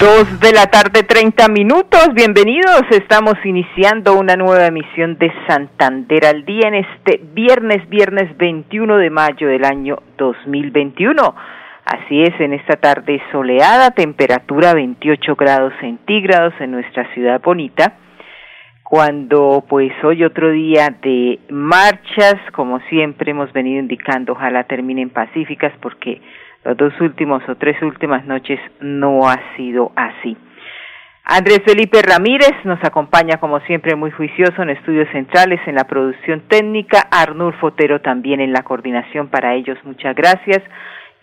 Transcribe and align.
Dos 0.00 0.40
de 0.40 0.52
la 0.52 0.64
tarde, 0.68 1.02
30 1.02 1.48
minutos. 1.48 2.08
Bienvenidos. 2.14 2.84
Estamos 2.90 3.34
iniciando 3.44 4.18
una 4.18 4.34
nueva 4.34 4.64
emisión 4.64 5.18
de 5.18 5.30
Santander 5.46 6.24
al 6.24 6.46
día 6.46 6.68
en 6.68 6.76
este 6.76 7.20
viernes, 7.34 7.86
viernes 7.90 8.34
21 8.38 8.96
de 8.96 9.10
mayo 9.10 9.46
del 9.46 9.62
año 9.62 9.98
2021. 10.16 11.34
Así 11.84 12.22
es, 12.22 12.30
en 12.40 12.54
esta 12.54 12.76
tarde 12.76 13.20
soleada, 13.30 13.90
temperatura 13.90 14.72
28 14.72 15.36
grados 15.36 15.74
centígrados 15.82 16.54
en 16.60 16.70
nuestra 16.70 17.12
ciudad 17.12 17.42
bonita. 17.42 17.92
Cuando 18.82 19.62
pues 19.68 19.92
hoy 20.02 20.24
otro 20.24 20.50
día 20.50 20.96
de 21.02 21.40
marchas, 21.50 22.36
como 22.52 22.80
siempre 22.88 23.32
hemos 23.32 23.52
venido 23.52 23.80
indicando, 23.80 24.32
ojalá 24.32 24.64
terminen 24.64 25.10
pacíficas 25.10 25.74
porque 25.82 26.22
los 26.64 26.76
dos 26.76 26.92
últimos 27.00 27.42
o 27.48 27.54
tres 27.56 27.80
últimas 27.82 28.24
noches 28.26 28.60
no 28.80 29.28
ha 29.28 29.38
sido 29.56 29.92
así. 29.96 30.36
Andrés 31.24 31.60
Felipe 31.64 32.02
Ramírez 32.02 32.52
nos 32.64 32.82
acompaña 32.82 33.38
como 33.38 33.60
siempre 33.60 33.94
muy 33.94 34.10
juicioso 34.10 34.62
en 34.62 34.70
estudios 34.70 35.08
centrales 35.12 35.60
en 35.66 35.76
la 35.76 35.84
producción 35.84 36.42
técnica, 36.48 37.06
Arnulfo 37.10 37.68
Otero 37.68 38.00
también 38.00 38.40
en 38.40 38.52
la 38.52 38.62
coordinación 38.62 39.28
para 39.28 39.54
ellos, 39.54 39.78
muchas 39.84 40.16
gracias. 40.16 40.60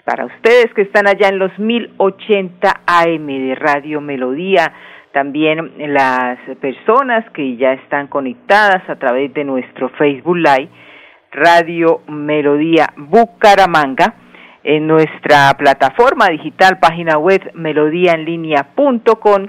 Para 0.06 0.26
ustedes 0.26 0.74
que 0.74 0.84
están 0.84 1.08
allá 1.08 1.28
en 1.28 1.40
los 1.40 1.52
1080 1.60 2.82
AM 2.86 3.28
de 3.28 3.56
Radio 3.56 4.00
Melodía, 4.00 4.72
también 5.12 5.74
las 5.94 6.40
personas 6.62 7.30
que 7.32 7.58
ya 7.58 7.74
están 7.74 8.08
conectadas 8.08 8.90
a 8.90 8.96
través 8.96 9.34
de 9.34 9.44
nuestro 9.44 9.90
Facebook 9.90 10.38
Live, 10.38 10.70
Radio 11.32 12.02
Melodía 12.08 12.88
Bucaramanga, 12.96 14.14
en 14.68 14.86
nuestra 14.86 15.54
plataforma 15.58 16.28
digital, 16.28 16.78
página 16.80 17.18
web 17.18 17.52
melodíaenlínea.com. 17.54 19.48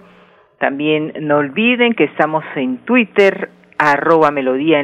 También 0.60 1.12
no 1.22 1.38
olviden 1.38 1.94
que 1.94 2.04
estamos 2.04 2.44
en 2.54 2.78
Twitter, 2.84 3.50
arroba 3.78 4.30
melodía 4.30 4.80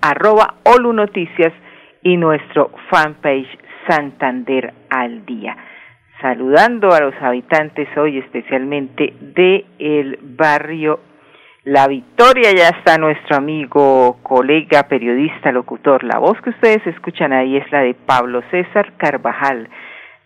arroba 0.00 0.54
Olu 0.64 0.92
Noticias 0.92 1.52
y 2.02 2.16
nuestro 2.16 2.72
fanpage 2.90 3.46
Santander 3.88 4.74
al 4.90 5.24
día. 5.24 5.56
Saludando 6.20 6.92
a 6.92 6.98
los 6.98 7.14
habitantes 7.22 7.88
hoy 7.96 8.18
especialmente 8.18 9.14
de 9.20 9.64
el 9.78 10.18
barrio 10.20 10.98
La 11.68 11.86
Victoria, 11.86 12.50
ya 12.56 12.68
está 12.68 12.96
nuestro 12.96 13.36
amigo, 13.36 14.20
colega, 14.22 14.84
periodista, 14.84 15.52
locutor. 15.52 16.02
La 16.02 16.18
voz 16.18 16.40
que 16.40 16.48
ustedes 16.48 16.86
escuchan 16.86 17.34
ahí 17.34 17.58
es 17.58 17.70
la 17.70 17.80
de 17.80 17.92
Pablo 17.92 18.40
César 18.50 18.94
Carvajal, 18.96 19.68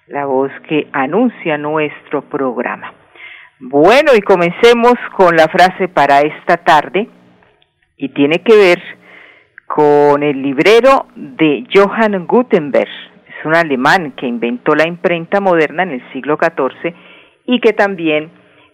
la 0.07 0.25
voz 0.27 0.53
que 0.69 0.87
anuncia 0.93 1.59
nuestro 1.59 2.23
programa. 2.23 2.95
Bueno, 3.59 4.13
y 4.17 4.21
comencemos 4.21 4.95
con 5.17 5.35
la 5.35 5.49
frase 5.49 5.89
para 5.89 6.21
esta 6.21 6.59
tarde 6.59 7.09
y 7.97 8.11
tiene 8.11 8.39
que 8.45 8.57
ver 8.57 8.81
con 9.67 10.23
el 10.23 10.41
librero 10.41 11.07
de 11.17 11.65
Johann 11.75 12.25
Gutenberg. 12.25 12.89
Es 13.27 13.45
un 13.45 13.57
alemán 13.57 14.13
que 14.13 14.29
inventó 14.29 14.77
la 14.77 14.87
imprenta 14.87 15.41
moderna 15.41 15.83
en 15.83 15.91
el 15.91 16.13
siglo 16.13 16.39
XIV 16.41 16.95
y 17.47 17.59
que 17.59 17.73
también 17.73 18.31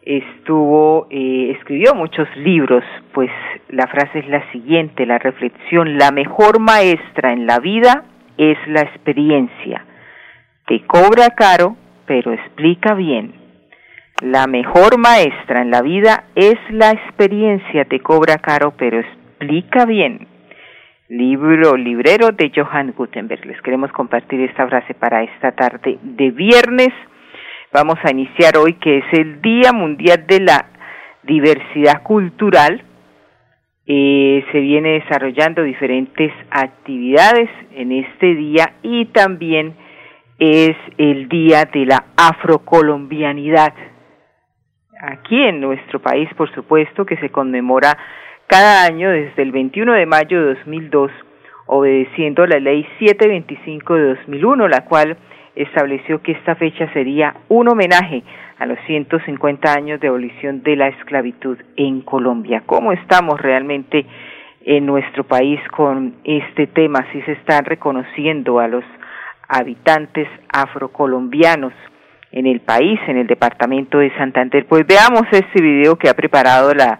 estuvo, 0.08 1.06
eh, 1.10 1.54
escribió 1.58 1.94
muchos 1.94 2.26
libros, 2.36 2.82
pues 3.12 3.30
la 3.68 3.86
frase 3.88 4.20
es 4.20 4.28
la 4.28 4.50
siguiente, 4.52 5.04
la 5.04 5.18
reflexión, 5.18 5.98
la 5.98 6.10
mejor 6.10 6.60
maestra 6.60 7.34
en 7.34 7.46
la 7.46 7.58
vida 7.58 8.04
es 8.38 8.56
la 8.68 8.80
experiencia. 8.80 9.84
Te 10.66 10.80
cobra 10.86 11.28
caro, 11.36 11.76
pero 12.06 12.32
explica 12.32 12.94
bien. 12.94 13.34
La 14.22 14.46
mejor 14.46 14.98
maestra 14.98 15.60
en 15.60 15.70
la 15.70 15.82
vida 15.82 16.24
es 16.34 16.56
la 16.70 16.90
experiencia, 16.90 17.84
te 17.84 18.00
cobra 18.00 18.38
caro, 18.38 18.72
pero 18.78 18.98
explica 19.00 19.84
bien. 19.84 20.26
Libro, 21.10 21.76
librero 21.76 22.30
de 22.32 22.50
Johann 22.54 22.94
Gutenberg. 22.96 23.44
Les 23.44 23.60
queremos 23.60 23.92
compartir 23.92 24.40
esta 24.40 24.66
frase 24.66 24.94
para 24.94 25.22
esta 25.22 25.52
tarde 25.52 25.98
de 26.02 26.30
viernes 26.30 26.94
Vamos 27.70 27.98
a 28.02 28.10
iniciar 28.10 28.56
hoy 28.56 28.74
que 28.74 28.98
es 28.98 29.04
el 29.12 29.42
Día 29.42 29.74
Mundial 29.74 30.26
de 30.26 30.40
la 30.40 30.70
Diversidad 31.22 32.02
Cultural. 32.02 32.82
Eh, 33.86 34.42
se 34.50 34.60
viene 34.60 35.00
desarrollando 35.00 35.62
diferentes 35.62 36.32
actividades 36.50 37.50
en 37.72 37.92
este 37.92 38.34
día 38.36 38.72
y 38.82 39.04
también 39.06 39.76
es 40.38 40.76
el 40.96 41.28
Día 41.28 41.66
de 41.66 41.84
la 41.84 42.06
Afrocolombianidad. 42.16 43.74
Aquí 45.02 45.38
en 45.38 45.60
nuestro 45.60 46.00
país, 46.00 46.26
por 46.38 46.50
supuesto, 46.54 47.04
que 47.04 47.18
se 47.18 47.28
conmemora 47.28 47.98
cada 48.46 48.86
año 48.86 49.10
desde 49.10 49.42
el 49.42 49.52
21 49.52 49.92
de 49.92 50.06
mayo 50.06 50.40
de 50.40 50.54
2002, 50.54 51.10
obedeciendo 51.66 52.46
la 52.46 52.60
Ley 52.60 52.88
725 52.98 53.94
de 53.94 54.08
2001, 54.14 54.68
la 54.68 54.86
cual 54.86 55.18
estableció 55.62 56.22
que 56.22 56.32
esta 56.32 56.54
fecha 56.54 56.90
sería 56.92 57.34
un 57.48 57.68
homenaje 57.68 58.22
a 58.58 58.66
los 58.66 58.78
150 58.86 59.72
años 59.72 60.00
de 60.00 60.08
abolición 60.08 60.62
de 60.62 60.76
la 60.76 60.88
esclavitud 60.88 61.58
en 61.76 62.00
Colombia. 62.02 62.62
¿Cómo 62.64 62.92
estamos 62.92 63.40
realmente 63.40 64.06
en 64.64 64.86
nuestro 64.86 65.24
país 65.24 65.60
con 65.70 66.14
este 66.24 66.68
tema? 66.68 67.06
Si 67.12 67.20
se 67.22 67.32
están 67.32 67.64
reconociendo 67.64 68.60
a 68.60 68.68
los 68.68 68.84
habitantes 69.48 70.28
afrocolombianos 70.52 71.72
en 72.30 72.46
el 72.46 72.60
país, 72.60 73.00
en 73.08 73.16
el 73.16 73.26
departamento 73.26 73.98
de 73.98 74.14
Santander. 74.16 74.66
Pues 74.66 74.86
veamos 74.86 75.22
este 75.32 75.62
video 75.62 75.96
que 75.96 76.08
ha 76.08 76.14
preparado 76.14 76.72
la 76.74 76.98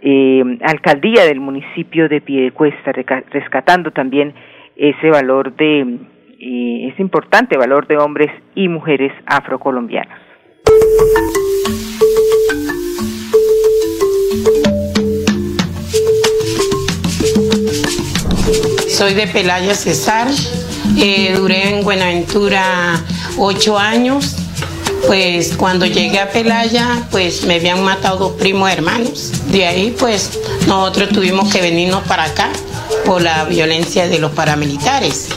eh, 0.00 0.42
alcaldía 0.62 1.24
del 1.24 1.40
municipio 1.40 2.08
de 2.08 2.20
Piedecuesta, 2.20 2.92
rescatando 2.92 3.90
también 3.90 4.32
ese 4.76 5.10
valor 5.10 5.54
de 5.56 5.98
y 6.40 6.88
es 6.88 6.98
importante 6.98 7.56
valor 7.58 7.86
de 7.86 7.98
hombres 7.98 8.30
y 8.54 8.68
mujeres 8.68 9.12
afrocolombianos. 9.26 10.18
Soy 18.88 19.14
de 19.14 19.26
Pelaya 19.26 19.74
Cesar, 19.74 20.28
eh, 20.98 21.34
duré 21.36 21.76
en 21.76 21.84
Buenaventura 21.84 23.00
ocho 23.38 23.78
años, 23.78 24.36
pues 25.06 25.56
cuando 25.56 25.86
llegué 25.86 26.20
a 26.20 26.30
Pelaya, 26.30 27.06
pues 27.10 27.46
me 27.46 27.56
habían 27.56 27.82
matado 27.82 28.18
dos 28.18 28.32
primos 28.32 28.70
hermanos. 28.70 29.32
De 29.50 29.66
ahí, 29.66 29.94
pues 29.98 30.38
nosotros 30.66 31.10
tuvimos 31.10 31.52
que 31.52 31.62
venirnos 31.62 32.02
para 32.02 32.24
acá 32.24 32.50
por 33.06 33.22
la 33.22 33.44
violencia 33.44 34.08
de 34.08 34.18
los 34.18 34.32
paramilitares. 34.32 35.28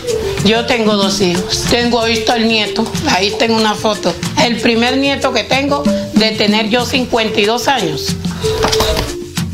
Yo 0.45 0.65
tengo 0.65 0.95
dos 0.95 1.21
hijos. 1.21 1.65
Tengo 1.69 2.05
está 2.05 2.35
el 2.35 2.47
nieto. 2.47 2.85
Ahí 3.11 3.33
tengo 3.39 3.55
una 3.55 3.75
foto. 3.75 4.13
El 4.43 4.59
primer 4.59 4.97
nieto 4.97 5.31
que 5.31 5.43
tengo 5.43 5.83
de 6.13 6.31
tener 6.31 6.69
yo 6.69 6.85
52 6.85 7.67
años. 7.67 8.07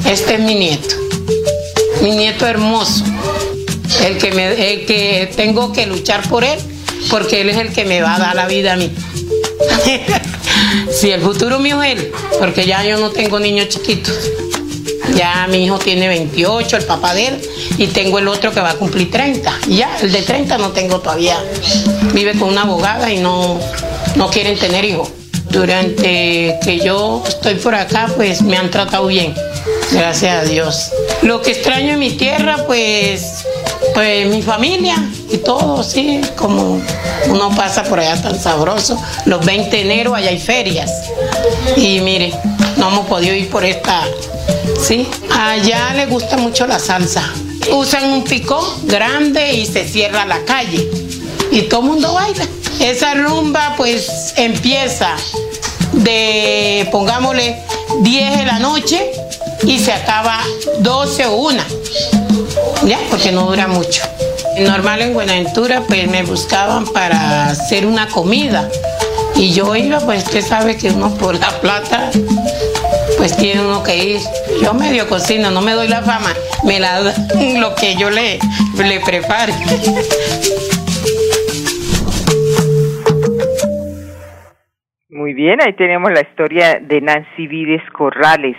Este 0.05 0.35
es 0.35 0.39
mi 0.39 0.55
nieto. 0.55 0.95
Mi 2.01 2.11
nieto 2.11 2.47
hermoso. 2.47 3.03
El 4.03 4.17
que, 4.17 4.29
el 4.29 4.85
que 4.85 5.31
tengo 5.35 5.73
que 5.73 5.85
luchar 5.85 6.27
por 6.29 6.43
él, 6.43 6.57
porque 7.09 7.41
él 7.41 7.49
es 7.49 7.57
el 7.57 7.71
que 7.71 7.85
me 7.85 8.01
va 8.01 8.15
a 8.15 8.19
dar 8.19 8.35
la 8.35 8.47
vida 8.47 8.73
a 8.73 8.75
mí. 8.75 8.91
si 10.91 11.11
el 11.11 11.21
futuro 11.21 11.59
mío 11.59 11.83
es 11.83 11.97
él, 11.97 12.11
porque 12.39 12.65
ya 12.65 12.83
yo 12.83 12.97
no 12.97 13.11
tengo 13.11 13.39
niños 13.39 13.69
chiquitos. 13.69 14.15
Ya 15.19 15.47
mi 15.49 15.65
hijo 15.65 15.77
tiene 15.77 16.07
28, 16.07 16.77
el 16.77 16.85
papá 16.85 17.13
de 17.13 17.27
él, 17.27 17.41
y 17.77 17.87
tengo 17.87 18.19
el 18.19 18.29
otro 18.29 18.53
que 18.53 18.61
va 18.61 18.69
a 18.69 18.75
cumplir 18.75 19.11
30. 19.11 19.51
ya, 19.67 19.97
el 20.01 20.13
de 20.13 20.21
30 20.21 20.57
no 20.57 20.69
tengo 20.69 21.01
todavía. 21.01 21.37
Vive 22.13 22.39
con 22.39 22.47
una 22.47 22.61
abogada 22.61 23.11
y 23.11 23.17
no, 23.17 23.59
no 24.15 24.29
quieren 24.29 24.57
tener 24.57 24.85
hijos. 24.85 25.09
Durante 25.49 26.57
que 26.63 26.79
yo 26.79 27.21
estoy 27.27 27.55
por 27.55 27.75
acá, 27.75 28.09
pues 28.15 28.41
me 28.43 28.55
han 28.55 28.71
tratado 28.71 29.07
bien, 29.07 29.33
gracias 29.91 30.41
a 30.41 30.45
Dios. 30.45 30.91
Lo 31.21 31.41
que 31.41 31.51
extraño 31.51 31.95
en 31.95 31.99
mi 31.99 32.11
tierra, 32.11 32.63
pues 32.65 33.43
Pues 33.93 34.25
mi 34.27 34.41
familia 34.41 34.95
y 35.29 35.39
todo, 35.39 35.83
sí, 35.83 36.21
como 36.37 36.81
uno 37.27 37.55
pasa 37.57 37.83
por 37.83 37.99
allá 37.99 38.21
tan 38.21 38.39
sabroso. 38.39 38.97
Los 39.25 39.45
20 39.45 39.69
de 39.69 39.81
enero 39.81 40.15
allá 40.15 40.29
hay 40.29 40.39
ferias. 40.39 40.89
Y 41.75 41.99
mire, 41.99 42.31
no 42.77 42.87
hemos 42.87 43.05
podido 43.07 43.35
ir 43.35 43.49
por 43.49 43.65
esta, 43.65 44.05
sí. 44.79 45.07
Allá 45.31 45.93
le 45.93 46.05
gusta 46.05 46.37
mucho 46.37 46.65
la 46.67 46.79
salsa. 46.79 47.23
Usan 47.71 48.11
un 48.11 48.23
picón 48.23 48.63
grande 48.83 49.53
y 49.53 49.65
se 49.65 49.87
cierra 49.87 50.25
la 50.25 50.43
calle. 50.45 50.89
Y 51.51 51.63
todo 51.63 51.81
el 51.81 51.87
mundo 51.87 52.13
baila. 52.13 52.45
Esa 52.79 53.13
rumba 53.13 53.73
pues 53.75 54.33
empieza 54.37 55.15
de, 55.93 56.87
pongámosle, 56.91 57.57
10 58.01 58.37
de 58.37 58.45
la 58.45 58.59
noche 58.59 59.11
y 59.63 59.79
se 59.79 59.91
acaba 59.91 60.39
12 60.79 61.25
o 61.25 61.35
1. 61.35 61.63
Ya, 62.85 62.99
porque 63.09 63.31
no 63.31 63.45
dura 63.45 63.67
mucho. 63.67 64.03
Normal 64.59 65.01
en 65.01 65.13
Buenaventura, 65.13 65.83
pues 65.87 66.07
me 66.09 66.23
buscaban 66.23 66.85
para 66.85 67.49
hacer 67.49 67.85
una 67.85 68.07
comida. 68.07 68.69
Y 69.35 69.53
yo 69.53 69.75
iba, 69.75 69.99
pues 69.99 70.25
usted 70.25 70.45
sabe 70.45 70.77
que 70.77 70.89
uno 70.89 71.13
por 71.15 71.39
la 71.39 71.49
plata, 71.61 72.11
pues 73.19 73.35
tiene 73.35 73.59
uno 73.59 73.83
que 73.83 74.15
ir. 74.15 74.19
Yo 74.63 74.73
medio 74.73 75.05
cocino, 75.07 75.51
no 75.51 75.61
me 75.61 75.73
doy 75.73 75.89
la 75.89 76.01
fama, 76.01 76.31
me 76.65 76.79
la 76.79 77.03
da 77.03 77.11
lo 77.59 77.75
que 77.75 77.99
yo 77.99 78.09
le, 78.09 78.39
le 78.79 78.99
prepare. 79.03 79.51
Muy 85.09 85.33
bien, 85.33 85.59
ahí 85.61 85.73
tenemos 85.73 86.11
la 86.13 86.21
historia 86.21 86.79
de 86.79 87.01
Nancy 87.01 87.47
Vides 87.47 87.83
Corrales, 87.91 88.55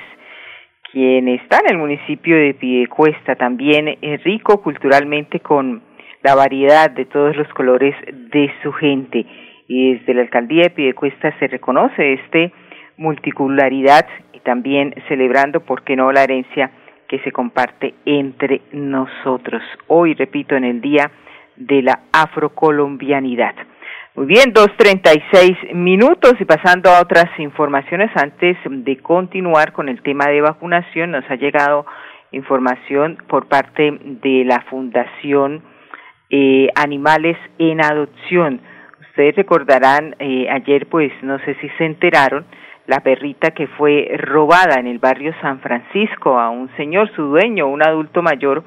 quien 0.93 1.29
está 1.29 1.61
en 1.61 1.71
el 1.71 1.79
municipio 1.79 2.37
de 2.37 2.53
Piedecuesta, 2.53 3.37
también 3.37 3.97
es 4.03 4.23
rico 4.25 4.61
culturalmente 4.61 5.41
con 5.41 5.83
la 6.23 6.35
variedad 6.35 6.91
de 6.91 7.07
todos 7.07 7.35
los 7.35 7.49
colores 7.55 7.95
de 8.31 8.53
su 8.63 8.73
gente. 8.73 9.25
Y 9.69 9.95
desde 9.95 10.13
la 10.13 10.23
alcaldía 10.23 10.65
de 10.65 10.71
Piedecuesta 10.71 11.35
se 11.39 11.47
reconoce 11.47 12.13
este 12.13 12.53
multicularidad 13.01 14.07
también 14.43 14.95
celebrando, 15.09 15.61
¿por 15.61 15.83
qué 15.83 15.97
no?, 15.97 16.13
la 16.13 16.25
herencia 16.25 16.71
que 17.09 17.19
se 17.21 17.33
comparte 17.33 17.95
entre 18.05 18.63
nosotros. 18.73 19.63
Hoy, 19.89 20.15
repito, 20.15 20.55
en 20.55 20.65
el 20.65 20.81
Día 20.81 21.11
de 21.57 21.83
la 21.83 22.01
Afrocolombianidad. 22.13 23.55
Muy 24.15 24.27
bien, 24.27 24.53
dos 24.53 24.69
treinta 24.77 25.13
y 25.13 25.23
seis 25.33 25.57
minutos 25.73 26.35
y 26.41 26.45
pasando 26.45 26.91
a 26.91 27.01
otras 27.01 27.27
informaciones 27.39 28.11
antes 28.17 28.57
de 28.65 28.97
continuar 28.99 29.73
con 29.73 29.89
el 29.89 30.03
tema 30.03 30.27
de 30.27 30.41
vacunación, 30.41 31.13
nos 31.13 31.29
ha 31.31 31.37
llegado 31.37 31.87
información 32.33 33.19
por 33.29 33.47
parte 33.47 33.99
de 34.01 34.45
la 34.45 34.61
Fundación 34.71 35.63
eh, 36.29 36.69
Animales 36.75 37.37
en 37.59 37.85
Adopción. 37.85 38.61
Ustedes 39.01 39.37
recordarán 39.37 40.17
eh, 40.19 40.49
ayer, 40.51 40.87
pues 40.87 41.13
no 41.23 41.39
sé 41.41 41.55
si 41.61 41.69
se 41.71 41.85
enteraron, 41.85 42.45
la 42.91 42.99
perrita 42.99 43.53
que 43.53 43.69
fue 43.69 44.11
robada 44.19 44.81
en 44.81 44.89
el 44.89 44.99
barrio 44.99 45.33
San 45.41 45.61
Francisco 45.61 46.41
a 46.41 46.51
un 46.51 46.69
señor, 46.77 47.09
su 47.15 47.23
dueño, 47.23 47.69
un 47.69 47.85
adulto 47.85 48.21
mayor, 48.21 48.65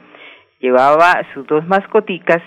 llevaba 0.60 1.25
sus 1.34 1.46
dos 1.46 1.68
mascoticas 1.68 2.42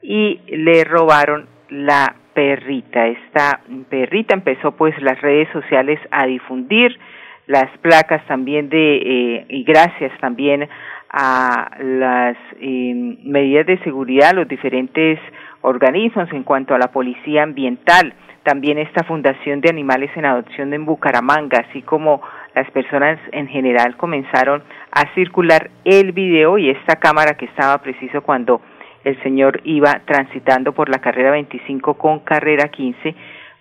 y 0.00 0.40
le 0.46 0.84
robaron 0.84 1.46
la 1.68 2.14
perrita. 2.32 3.06
Esta 3.08 3.60
perrita 3.90 4.34
empezó 4.34 4.72
pues 4.72 4.94
las 5.02 5.20
redes 5.20 5.50
sociales 5.52 6.00
a 6.10 6.24
difundir 6.24 6.98
las 7.46 7.76
placas 7.82 8.26
también 8.26 8.70
de 8.70 8.96
eh, 8.96 9.46
y 9.50 9.64
gracias 9.64 10.18
también 10.20 10.66
a 11.10 11.76
las 11.78 12.38
eh, 12.58 13.18
medidas 13.22 13.66
de 13.66 13.78
seguridad, 13.80 14.32
los 14.32 14.48
diferentes 14.48 15.18
organismos 15.60 16.32
en 16.32 16.42
cuanto 16.42 16.74
a 16.74 16.78
la 16.78 16.90
policía 16.90 17.42
ambiental, 17.42 18.14
también 18.42 18.78
esta 18.78 19.04
Fundación 19.04 19.60
de 19.60 19.70
Animales 19.70 20.10
en 20.16 20.24
Adopción 20.24 20.72
en 20.72 20.84
Bucaramanga, 20.84 21.64
así 21.68 21.82
como 21.82 22.22
las 22.54 22.70
personas 22.70 23.18
en 23.32 23.48
general 23.48 23.96
comenzaron 23.96 24.62
a 24.90 25.12
circular 25.14 25.70
el 25.84 26.12
video 26.12 26.58
y 26.58 26.70
esta 26.70 26.96
cámara 26.96 27.36
que 27.36 27.46
estaba 27.46 27.78
preciso 27.78 28.22
cuando 28.22 28.60
el 29.04 29.20
señor 29.22 29.60
iba 29.64 30.00
transitando 30.04 30.72
por 30.72 30.88
la 30.88 30.98
carrera 30.98 31.30
25 31.30 31.94
con 31.94 32.20
carrera 32.20 32.68
15, 32.68 33.14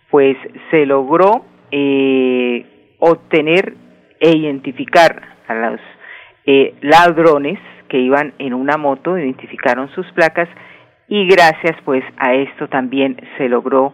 pues 0.09 0.37
se 0.71 0.85
logró 0.85 1.45
eh, 1.71 2.93
obtener 2.99 3.73
e 4.19 4.35
identificar 4.35 5.21
a 5.47 5.53
los 5.53 5.81
eh, 6.45 6.75
ladrones 6.81 7.59
que 7.87 7.99
iban 7.99 8.33
en 8.39 8.53
una 8.53 8.77
moto, 8.77 9.17
identificaron 9.17 9.89
sus 9.91 10.05
placas 10.13 10.49
y 11.07 11.27
gracias 11.27 11.77
pues 11.85 12.03
a 12.17 12.33
esto 12.33 12.67
también 12.67 13.17
se 13.37 13.47
logró 13.47 13.93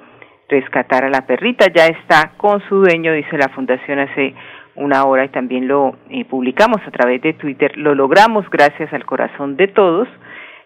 rescatar 0.50 1.06
a 1.06 1.10
la 1.10 1.25
perrita, 1.25 1.68
ya 1.74 1.88
está 1.88 2.34
con 2.38 2.62
su 2.68 2.75
dueño, 2.75 3.13
dice 3.13 3.38
la 3.38 3.50
fundación 3.50 4.00
hace 4.00 4.34
una 4.75 5.06
hora 5.06 5.25
y 5.25 5.30
también 5.30 5.68
lo 5.68 5.95
eh, 6.10 6.25
publicamos 6.25 6.81
a 6.86 6.92
través 6.92 7.22
de 7.22 7.34
Twitter, 7.34 7.78
lo 7.78 7.95
logramos 7.95 8.50
gracias 8.50 8.92
al 8.94 9.06
corazón 9.06 9.56
de 9.56 9.68
todos, 9.68 10.07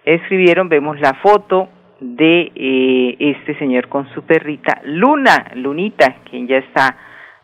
escribieron, 0.05 0.69
vemos 0.69 0.99
la 0.99 1.13
foto 1.15 1.69
de 1.99 2.51
eh, 2.55 3.15
este 3.19 3.57
señor 3.57 3.87
con 3.87 4.07
su 4.13 4.23
perrita 4.23 4.81
Luna, 4.83 5.51
Lunita, 5.55 6.17
quien 6.29 6.47
ya 6.47 6.57
está 6.57 6.95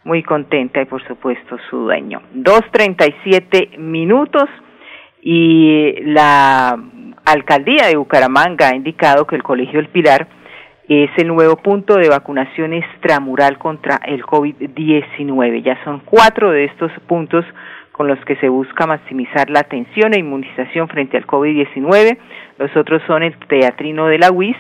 muy 0.04 0.22
contenta 0.22 0.82
y 0.82 0.86
por 0.86 1.02
supuesto 1.08 1.58
su 1.70 1.78
dueño. 1.78 2.22
Dos 2.34 2.62
treinta 2.72 3.06
y 3.06 3.16
siete 3.24 3.78
minutos 3.78 4.50
y 5.22 5.96
la 6.04 6.78
alcaldía 7.26 7.88
de 7.88 7.96
Bucaramanga 7.96 8.70
ha 8.70 8.76
indicado 8.76 9.26
que 9.26 9.36
el 9.36 9.44
Colegio 9.44 9.80
El 9.80 9.88
Pilar 9.88 10.28
es 11.02 11.12
el 11.18 11.28
nuevo 11.28 11.56
punto 11.56 11.96
de 11.96 12.10
vacunación 12.10 12.74
extramural 12.74 13.58
contra 13.58 14.00
el 14.06 14.24
COVID-19. 14.24 15.64
Ya 15.64 15.82
son 15.84 16.02
cuatro 16.04 16.52
de 16.52 16.66
estos 16.66 16.92
puntos 17.08 17.46
con 17.94 18.08
los 18.08 18.20
que 18.26 18.36
se 18.38 18.50
busca 18.50 18.86
maximizar 18.86 19.50
la 19.50 19.62
atención 19.62 20.14
e 20.14 20.20
inmunización 20.20 20.90
frente 20.90 21.16
al 21.16 21.26
COVID-19. 21.26 22.18
Los 22.58 22.76
otros 22.76 23.02
son 23.08 23.24
el 23.24 23.34
Teatrino 23.48 24.08
de 24.08 24.18
la 24.18 24.32
UIS, 24.32 24.58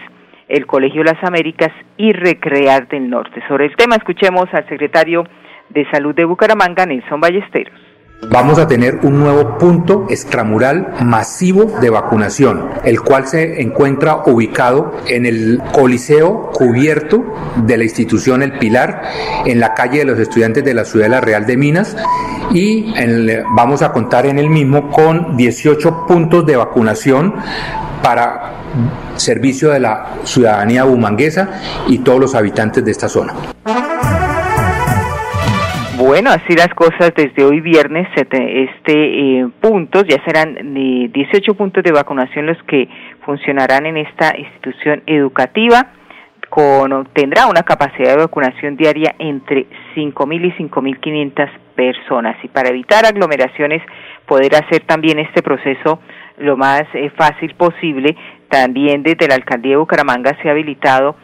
el 0.47 0.65
Colegio 0.65 1.03
Las 1.03 1.21
Américas 1.23 1.71
y 1.97 2.13
Recrear 2.13 2.87
del 2.87 3.09
Norte. 3.09 3.43
Sobre 3.47 3.65
el 3.65 3.75
tema 3.75 3.95
escuchemos 3.95 4.45
al 4.53 4.67
secretario 4.69 5.25
de 5.69 5.89
Salud 5.91 6.15
de 6.15 6.25
Bucaramanga, 6.25 6.85
Nelson 6.85 7.19
Ballesteros. 7.19 7.82
Vamos 8.29 8.59
a 8.59 8.67
tener 8.67 8.99
un 9.03 9.19
nuevo 9.19 9.57
punto 9.57 10.07
extramural 10.09 10.93
masivo 11.03 11.65
de 11.79 11.89
vacunación, 11.89 12.69
el 12.83 13.01
cual 13.01 13.27
se 13.27 13.61
encuentra 13.61 14.23
ubicado 14.25 14.93
en 15.07 15.25
el 15.25 15.61
Coliseo 15.71 16.51
cubierto 16.51 17.23
de 17.65 17.77
la 17.77 17.83
institución 17.83 18.41
El 18.41 18.57
Pilar, 18.57 19.03
en 19.45 19.59
la 19.59 19.73
calle 19.73 19.99
de 19.99 20.05
los 20.05 20.19
estudiantes 20.19 20.63
de 20.63 20.73
la 20.73 20.85
Ciudad 20.85 21.21
Real 21.21 21.45
de 21.45 21.57
Minas, 21.57 21.95
y 22.51 22.93
vamos 23.55 23.81
a 23.81 23.91
contar 23.91 24.25
en 24.25 24.39
el 24.39 24.49
mismo 24.49 24.91
con 24.91 25.37
18 25.37 26.05
puntos 26.07 26.45
de 26.45 26.55
vacunación 26.55 27.35
para 28.01 28.53
servicio 29.15 29.69
de 29.69 29.79
la 29.79 30.15
ciudadanía 30.23 30.83
bumanguesa 30.83 31.49
y 31.87 31.99
todos 31.99 32.19
los 32.19 32.35
habitantes 32.35 32.83
de 32.83 32.91
esta 32.91 33.07
zona. 33.07 33.33
Bueno, 35.95 36.31
así 36.31 36.55
las 36.55 36.69
cosas 36.69 37.13
desde 37.15 37.45
hoy 37.45 37.61
viernes, 37.61 38.07
este 38.17 39.39
eh, 39.39 39.47
puntos, 39.61 40.05
ya 40.07 40.17
serán 40.25 40.73
18 40.73 41.51
eh, 41.51 41.53
puntos 41.53 41.83
de 41.83 41.91
vacunación 41.91 42.47
los 42.47 42.57
que 42.63 42.89
funcionarán 43.23 43.85
en 43.85 43.97
esta 43.97 44.33
institución 44.35 45.03
educativa, 45.05 45.91
con, 46.49 47.07
tendrá 47.13 47.45
una 47.45 47.61
capacidad 47.61 48.15
de 48.15 48.23
vacunación 48.23 48.75
diaria 48.75 49.13
entre 49.19 49.67
5.000 49.95 50.45
y 50.45 50.63
5.500 50.63 51.49
personas. 51.75 52.37
Y 52.43 52.47
para 52.47 52.69
evitar 52.69 53.05
aglomeraciones, 53.05 53.83
poder 54.25 54.55
hacer 54.55 54.81
también 54.87 55.19
este 55.19 55.43
proceso 55.43 55.99
lo 56.37 56.57
más 56.57 56.83
eh, 56.95 57.11
fácil 57.15 57.53
posible, 57.53 58.15
también 58.49 59.03
desde 59.03 59.27
la 59.27 59.35
alcaldía 59.35 59.73
de 59.73 59.77
Bucaramanga 59.77 60.35
se 60.41 60.49
ha 60.49 60.53
habilitado 60.53 61.15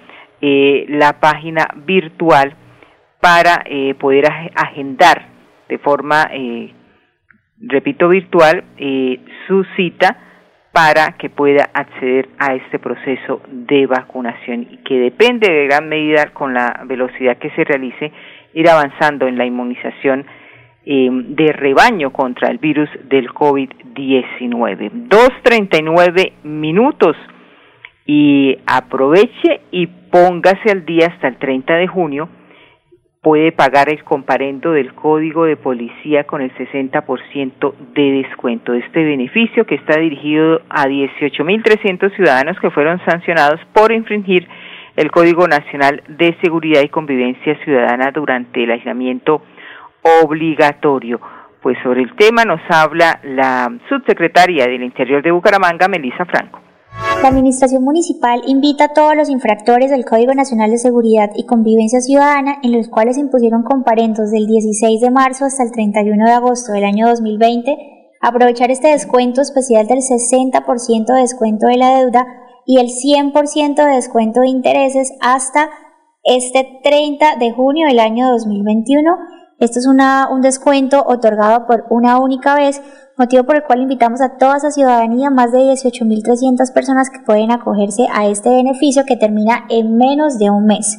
eh, 0.42 0.86
la 0.90 1.20
página 1.20 1.68
virtual 1.76 2.56
para 3.22 3.64
eh, 3.66 3.96
poder 3.96 4.26
agendar 4.56 5.28
de 5.68 5.78
forma, 5.78 6.30
eh, 6.34 6.74
repito, 7.60 8.10
virtual 8.10 8.64
eh, 8.78 9.20
su 9.48 9.64
cita 9.76 10.18
para 10.72 11.18
que 11.18 11.30
pueda 11.30 11.70
acceder 11.74 12.30
a 12.38 12.54
este 12.56 12.80
proceso 12.80 13.42
de 13.48 13.86
vacunación 13.88 14.68
y 14.70 14.78
que 14.78 15.00
depende 15.00 15.52
de 15.52 15.66
gran 15.66 15.90
medida 15.90 16.28
con 16.34 16.54
la 16.54 16.84
velocidad 16.86 17.38
que 17.38 17.50
se 17.52 17.64
realice 17.64 18.12
ir 18.54 18.70
avanzando 18.70 19.28
en 19.28 19.38
la 19.38 19.46
inmunización 19.46 20.26
de 20.86 21.52
rebaño 21.54 22.12
contra 22.12 22.50
el 22.50 22.58
virus 22.58 22.90
del 23.10 23.30
COVID-19. 23.30 24.90
Dos 24.92 25.30
treinta 25.44 25.78
y 25.78 25.84
nueve 25.84 26.34
minutos 26.44 27.16
y 28.08 28.58
aproveche 28.66 29.62
y 29.72 29.86
póngase 29.86 30.72
al 30.72 30.86
día 30.86 31.08
hasta 31.08 31.28
el 31.28 31.38
30 31.38 31.76
de 31.76 31.88
junio 31.88 32.30
puede 33.22 33.52
pagar 33.52 33.90
el 33.90 34.04
comparendo 34.04 34.72
del 34.72 34.94
código 34.94 35.46
de 35.46 35.58
policía 35.58 36.24
con 36.24 36.42
el 36.42 36.54
60% 36.56 37.74
de 37.94 38.12
descuento. 38.24 38.74
Este 38.74 39.04
beneficio 39.04 39.66
que 39.66 39.76
está 39.76 40.00
dirigido 40.00 40.62
a 40.70 40.86
18.300 40.86 42.16
ciudadanos 42.16 42.58
que 42.60 42.72
fueron 42.72 43.04
sancionados 43.06 43.60
por 43.74 43.92
infringir 43.92 44.48
el 44.96 45.12
Código 45.12 45.48
Nacional 45.48 46.04
de 46.08 46.36
Seguridad 46.42 46.82
y 46.82 46.90
Convivencia 46.90 47.58
Ciudadana 47.64 48.12
durante 48.12 48.64
el 48.64 48.72
aislamiento 48.72 49.42
obligatorio. 50.24 51.20
Pues 51.62 51.78
sobre 51.84 52.02
el 52.02 52.16
tema 52.16 52.46
nos 52.46 52.62
habla 52.70 53.20
la 53.24 53.70
subsecretaria 53.90 54.66
del 54.66 54.84
Interior 54.84 55.22
de 55.22 55.32
Bucaramanga, 55.32 55.90
Melissa 55.90 56.26
Franco. 56.26 56.69
La 57.22 57.28
Administración 57.28 57.84
Municipal 57.84 58.44
invita 58.48 58.86
a 58.86 58.94
todos 58.94 59.14
los 59.14 59.30
infractores 59.30 59.92
del 59.92 60.06
Código 60.06 60.34
Nacional 60.34 60.72
de 60.72 60.78
Seguridad 60.78 61.32
y 61.36 61.46
Convivencia 61.46 62.00
Ciudadana, 62.00 62.60
en 62.64 62.72
los 62.72 62.88
cuales 62.88 63.16
se 63.16 63.22
impusieron 63.22 63.64
comparendos 63.64 64.32
del 64.32 64.48
16 64.48 65.02
de 65.02 65.12
marzo 65.12 65.44
hasta 65.44 65.64
el 65.64 65.74
31 65.74 66.26
de 66.26 66.32
agosto 66.32 66.72
del 66.72 66.86
año 66.86 67.10
2020, 67.10 67.78
a 68.22 68.28
aprovechar 68.30 68.72
este 68.72 68.88
descuento 68.88 69.42
especial 69.42 69.86
del 69.86 70.00
60% 70.00 71.14
de 71.14 71.22
descuento 71.22 71.68
de 71.68 71.76
la 71.76 71.98
deuda 71.98 72.26
y 72.66 72.80
el 72.80 72.88
100% 72.88 73.76
de 73.76 73.96
descuento 73.96 74.40
de 74.40 74.48
intereses 74.48 75.12
hasta 75.20 75.70
este 76.24 76.80
30 76.84 77.36
de 77.38 77.52
junio 77.52 77.88
del 77.88 78.00
año 78.00 78.32
2021. 78.32 79.18
Esto 79.60 79.80
es 79.80 79.88
una, 79.88 80.30
un 80.32 80.40
descuento 80.40 81.04
otorgado 81.06 81.68
por 81.68 81.84
una 81.90 82.18
única 82.20 82.56
vez 82.56 82.82
motivo 83.20 83.44
por 83.44 83.58
el 83.58 83.64
cual 83.64 83.82
invitamos 83.82 84.22
a 84.22 84.38
toda 84.38 84.58
esa 84.58 84.72
ciudadanía, 84.72 85.30
más 85.30 85.52
de 85.52 85.60
18.300 85.60 86.74
personas 86.74 87.10
que 87.10 87.20
pueden 87.20 87.52
acogerse 87.52 88.08
a 88.14 88.28
este 88.28 88.50
beneficio 88.50 89.04
que 89.06 89.18
termina 89.18 89.66
en 89.70 89.98
menos 89.98 90.40
de 90.40 90.50
un 90.50 90.66
mes. 90.66 90.98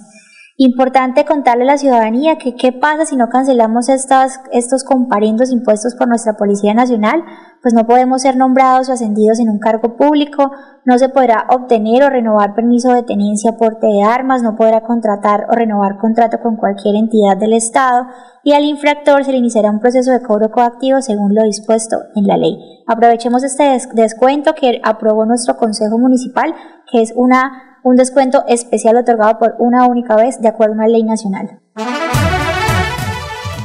Importante 0.62 1.25
contarle 1.25 1.62
a 1.62 1.69
la 1.69 1.79
ciudadanía 1.79 2.37
que 2.37 2.55
qué 2.55 2.71
pasa 2.71 3.07
si 3.07 3.17
no 3.17 3.31
cancelamos 3.31 3.88
estas, 3.88 4.43
estos 4.52 4.85
comparendos 4.85 5.50
impuestos 5.52 5.95
por 5.95 6.07
nuestra 6.07 6.35
Policía 6.35 6.75
Nacional, 6.75 7.25
pues 7.62 7.73
no 7.73 7.87
podemos 7.87 8.21
ser 8.21 8.37
nombrados 8.37 8.90
o 8.90 8.93
ascendidos 8.93 9.40
en 9.40 9.49
un 9.49 9.59
cargo 9.59 9.97
público, 9.97 10.50
no 10.85 10.99
se 10.99 11.09
podrá 11.09 11.47
obtener 11.49 12.02
o 12.02 12.11
renovar 12.11 12.55
permiso 12.55 12.93
de 12.93 13.05
tenencia 13.05 13.57
porte 13.57 13.87
de 13.87 14.02
armas, 14.02 14.43
no 14.43 14.55
podrá 14.55 14.83
contratar 14.83 15.47
o 15.49 15.52
renovar 15.52 15.97
contrato 15.97 16.40
con 16.43 16.57
cualquier 16.57 16.95
entidad 16.97 17.38
del 17.38 17.55
Estado 17.55 18.09
y 18.45 18.52
al 18.52 18.64
infractor 18.64 19.25
se 19.25 19.33
le 19.33 19.38
iniciará 19.38 19.71
un 19.71 19.81
proceso 19.81 20.12
de 20.12 20.21
cobro 20.21 20.50
coactivo 20.50 21.00
según 21.00 21.35
lo 21.35 21.43
dispuesto 21.45 21.97
en 22.14 22.26
la 22.26 22.37
ley. 22.37 22.59
Aprovechemos 22.87 23.45
este 23.45 23.79
descuento 23.95 24.52
que 24.52 24.79
aprobó 24.85 25.25
nuestro 25.25 25.57
Consejo 25.57 25.97
Municipal, 25.97 26.55
que 26.93 27.00
es 27.00 27.14
una 27.17 27.70
un 27.82 27.96
descuento 27.96 28.42
especial 28.49 28.96
otorgado 28.96 29.38
por 29.38 29.54
una 29.58 29.87
única 29.87 30.16
vez 30.16 30.40
de 30.40 30.49
acuerdo 30.49 30.75
a 30.75 30.76
una 30.76 30.88
ley 30.88 31.02
nacional. 31.02 31.60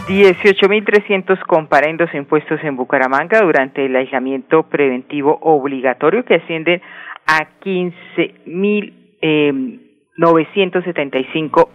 18.300 0.08 1.40
comparendos 1.48 2.14
impuestos 2.14 2.60
en 2.64 2.76
Bucaramanga 2.76 3.42
durante 3.42 3.86
el 3.86 3.96
aislamiento 3.96 4.64
preventivo 4.64 5.40
obligatorio 5.42 6.24
que 6.24 6.36
ascienden 6.36 6.80
a 7.26 7.48
15.975 7.60 9.00
eh, 9.22 9.52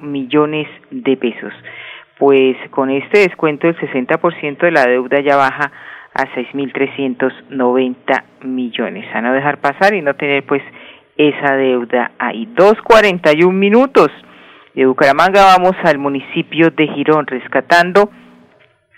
millones 0.01 0.69
de 0.93 1.17
pesos. 1.17 1.53
Pues 2.19 2.57
con 2.71 2.91
este 2.91 3.21
descuento 3.21 3.67
el 3.67 3.77
60% 3.77 4.59
de 4.59 4.71
la 4.71 4.87
deuda 4.87 5.21
ya 5.21 5.35
baja 5.37 5.73
a 6.15 6.27
6.390 6.35 8.23
millones. 8.45 9.07
A 9.13 9.21
no 9.23 9.33
dejar 9.33 9.59
pasar 9.59 9.95
y 9.95 10.03
no 10.03 10.15
tener 10.15 10.45
pues 10.45 10.63
esa 11.17 11.57
deuda 11.57 12.13
ahí. 12.19 12.47
2.41 12.55 13.53
minutos. 13.53 14.09
De 14.75 14.87
Bucaramanga 14.87 15.45
vamos 15.45 15.77
al 15.85 15.99
municipio 15.99 16.71
de 16.71 16.87
Girón, 16.89 17.27
rescatando 17.27 18.11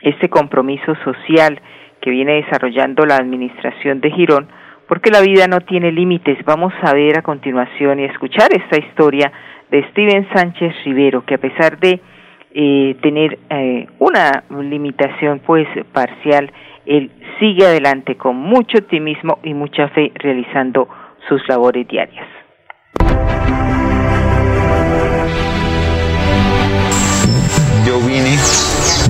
este 0.03 0.29
compromiso 0.29 0.95
social 1.05 1.61
que 2.01 2.11
viene 2.11 2.43
desarrollando 2.43 3.07
la 3.07 3.17
administración 3.17 4.01
de 4.01 4.11
Girón, 4.11 4.49
porque 4.89 5.11
la 5.11 5.21
vida 5.21 5.47
no 5.49 5.61
tiene 5.61 5.91
límites. 5.93 6.45
Vamos 6.45 6.75
a 6.83 6.93
ver 6.93 7.19
a 7.19 7.23
continuación 7.23 8.01
y 8.01 8.05
escuchar 8.05 8.51
esta 8.53 8.79
historia 8.79 9.33
de 9.71 9.89
Steven 9.91 10.29
Sánchez 10.35 10.75
Rivero, 10.85 11.25
que 11.25 11.35
a 11.35 11.39
pesar 11.39 11.79
de 11.79 12.01
eh, 12.55 12.97
tener 13.01 13.39
eh, 13.49 13.87
una 13.99 14.45
limitación 14.51 15.41
pues 15.47 15.67
parcial, 15.93 16.53
él 16.85 17.11
sigue 17.41 17.65
adelante 17.65 18.17
con 18.17 18.37
mucho 18.37 18.79
optimismo 18.79 19.39
y 19.43 19.55
mucha 19.55 19.89
fe 19.89 20.13
realizando 20.17 20.89
sus 21.29 21.41
labores 21.49 21.87
diarias. 21.89 22.27
Yo 27.87 27.99
vine 28.01 28.37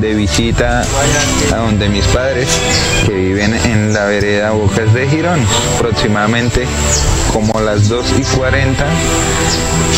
de 0.01 0.15
visita 0.15 0.85
a 1.53 1.57
donde 1.57 1.89
mis 1.89 2.05
padres, 2.07 2.49
que 3.07 3.13
viven 3.13 3.55
en 3.55 3.93
la 3.93 4.05
vereda 4.07 4.51
Bocas 4.53 4.93
de 4.95 5.09
Girón, 5.09 5.41
aproximadamente 5.77 6.67
como 7.33 7.61
las 7.61 7.89
2 7.89 8.07
y 8.19 8.23
40, 8.37 8.85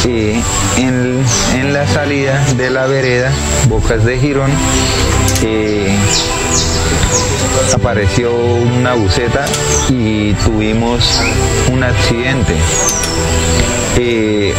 y 0.04 0.42
en, 0.80 1.24
en 1.54 1.72
la 1.72 1.86
salida 1.86 2.44
de 2.56 2.70
la 2.70 2.86
vereda 2.86 3.32
Bocas 3.68 4.04
de 4.04 4.18
Girón, 4.18 4.50
eh, 5.42 5.96
apareció 7.74 8.34
una 8.34 8.94
buceta 8.94 9.44
y 9.88 10.32
tuvimos 10.34 11.20
un 11.72 11.82
accidente. 11.82 12.54
Eh, 13.96 14.54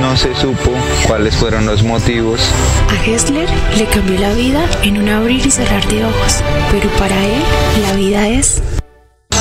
no 0.00 0.16
se 0.16 0.34
supo 0.34 0.70
cuáles 1.06 1.34
fueron 1.34 1.66
los 1.66 1.82
motivos. 1.82 2.40
A 2.88 3.04
Hessler 3.04 3.48
le 3.76 3.86
cambió 3.86 4.18
la 4.18 4.32
vida 4.32 4.64
en 4.82 4.98
un 4.98 5.08
abrir 5.08 5.46
y 5.46 5.50
cerrar 5.50 5.86
de 5.88 6.04
ojos, 6.04 6.42
pero 6.70 6.88
para 6.98 7.16
él 7.24 7.42
la 7.82 7.92
vida 7.94 8.28
es... 8.28 8.62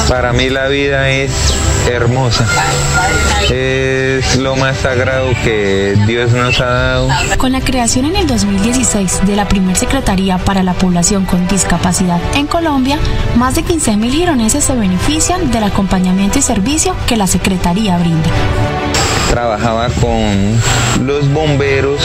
Para 0.07 0.33
mí 0.33 0.49
la 0.49 0.67
vida 0.67 1.09
es 1.09 1.31
hermosa. 1.89 2.45
Es 3.49 4.37
lo 4.37 4.55
más 4.55 4.77
sagrado 4.77 5.29
que 5.43 5.97
Dios 6.05 6.31
nos 6.31 6.59
ha 6.59 6.65
dado. 6.65 7.09
Con 7.37 7.51
la 7.51 7.61
creación 7.61 8.05
en 8.05 8.15
el 8.15 8.27
2016 8.27 9.25
de 9.25 9.35
la 9.35 9.47
primer 9.47 9.75
Secretaría 9.75 10.37
para 10.37 10.63
la 10.63 10.73
Población 10.73 11.25
con 11.25 11.47
Discapacidad 11.47 12.19
en 12.35 12.47
Colombia, 12.47 12.99
más 13.35 13.55
de 13.55 13.63
15.000 13.63 14.11
gironeses 14.11 14.63
se 14.63 14.75
benefician 14.75 15.51
del 15.51 15.63
acompañamiento 15.63 16.39
y 16.39 16.41
servicio 16.41 16.95
que 17.07 17.17
la 17.17 17.27
Secretaría 17.27 17.97
brinda. 17.97 18.29
Trabajaba 19.31 19.87
con 20.01 20.61
los 21.07 21.31
bomberos, 21.31 22.01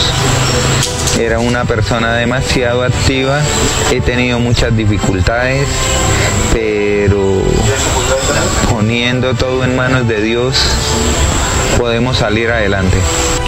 era 1.18 1.40
una 1.40 1.64
persona 1.64 2.14
demasiado 2.14 2.85
activa, 2.85 3.40
he 3.90 4.00
tenido 4.00 4.38
muchas 4.38 4.76
dificultades, 4.76 5.66
pero 6.52 7.42
poniendo 8.71 9.35
todo 9.35 9.64
en 9.64 9.75
manos 9.75 10.06
de 10.06 10.23
Dios, 10.23 10.56
podemos 11.76 12.18
salir 12.18 12.50
adelante. 12.50 12.97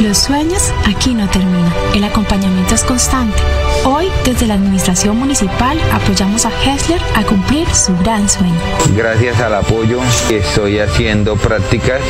Los 0.00 0.18
sueños 0.18 0.72
aquí 0.86 1.14
no 1.14 1.28
terminan, 1.28 1.72
el 1.94 2.04
acompañamiento 2.04 2.74
es 2.74 2.84
constante. 2.84 3.38
Hoy, 3.84 4.08
desde 4.24 4.46
la 4.46 4.54
Administración 4.54 5.16
Municipal, 5.16 5.78
apoyamos 5.92 6.44
a 6.44 6.50
Hessler 6.64 7.00
a 7.14 7.22
cumplir 7.22 7.72
su 7.74 7.96
gran 7.98 8.28
sueño. 8.28 8.54
Gracias 8.96 9.40
al 9.40 9.54
apoyo, 9.54 10.00
estoy 10.30 10.78
haciendo 10.80 11.36
prácticas 11.36 12.00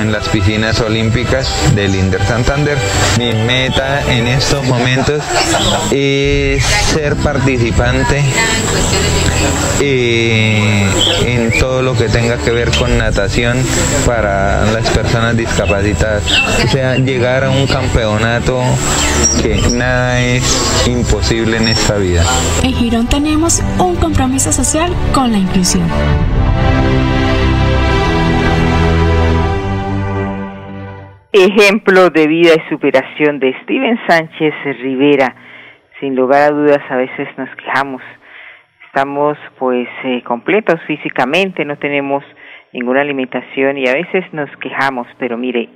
en 0.00 0.12
las 0.12 0.28
piscinas 0.28 0.80
olímpicas 0.80 1.48
del 1.74 1.94
Inder 1.94 2.24
Santander. 2.26 2.78
Mi 3.18 3.32
meta 3.32 4.02
en 4.10 4.28
estos 4.28 4.64
momentos 4.64 5.22
es 5.90 6.64
ser 6.64 7.16
participante 7.16 8.22
eh, 9.80 10.84
en 11.26 11.58
todo 11.58 11.82
lo 11.82 11.94
que 11.96 12.08
tenga 12.08 12.36
que 12.38 12.50
ver 12.50 12.70
con 12.76 12.98
natación 12.98 13.58
para 14.06 14.64
las 14.66 14.88
personas 14.90 15.17
discapacitadas. 15.36 16.24
O 16.64 16.68
sea, 16.68 16.96
llegar 16.96 17.44
a 17.44 17.50
un 17.50 17.66
campeonato 17.66 18.60
que 19.42 19.56
nada 19.76 20.20
es 20.20 20.86
imposible 20.88 21.56
en 21.56 21.68
esta 21.68 21.96
vida. 21.98 22.22
En 22.62 22.72
Girón 22.72 23.08
tenemos 23.08 23.60
un 23.78 23.96
compromiso 23.96 24.52
social 24.52 24.92
con 25.12 25.32
la 25.32 25.38
inclusión. 25.38 25.86
Ejemplo 31.32 32.10
de 32.10 32.26
vida 32.26 32.52
y 32.54 32.68
superación 32.68 33.38
de 33.38 33.54
Steven 33.62 33.98
Sánchez 34.08 34.54
Rivera. 34.80 35.34
Sin 36.00 36.14
lugar 36.14 36.42
a 36.42 36.50
dudas, 36.50 36.80
a 36.88 36.96
veces 36.96 37.28
nos 37.36 37.48
quejamos. 37.56 38.02
Estamos 38.86 39.36
pues 39.58 39.88
eh, 40.04 40.22
completos 40.22 40.80
físicamente, 40.86 41.64
no 41.64 41.76
tenemos 41.76 42.24
ninguna 42.72 43.04
limitación 43.04 43.78
y 43.78 43.88
a 43.88 43.94
veces 43.94 44.24
nos 44.32 44.50
quejamos, 44.58 45.06
pero 45.18 45.36
mire, 45.36 45.68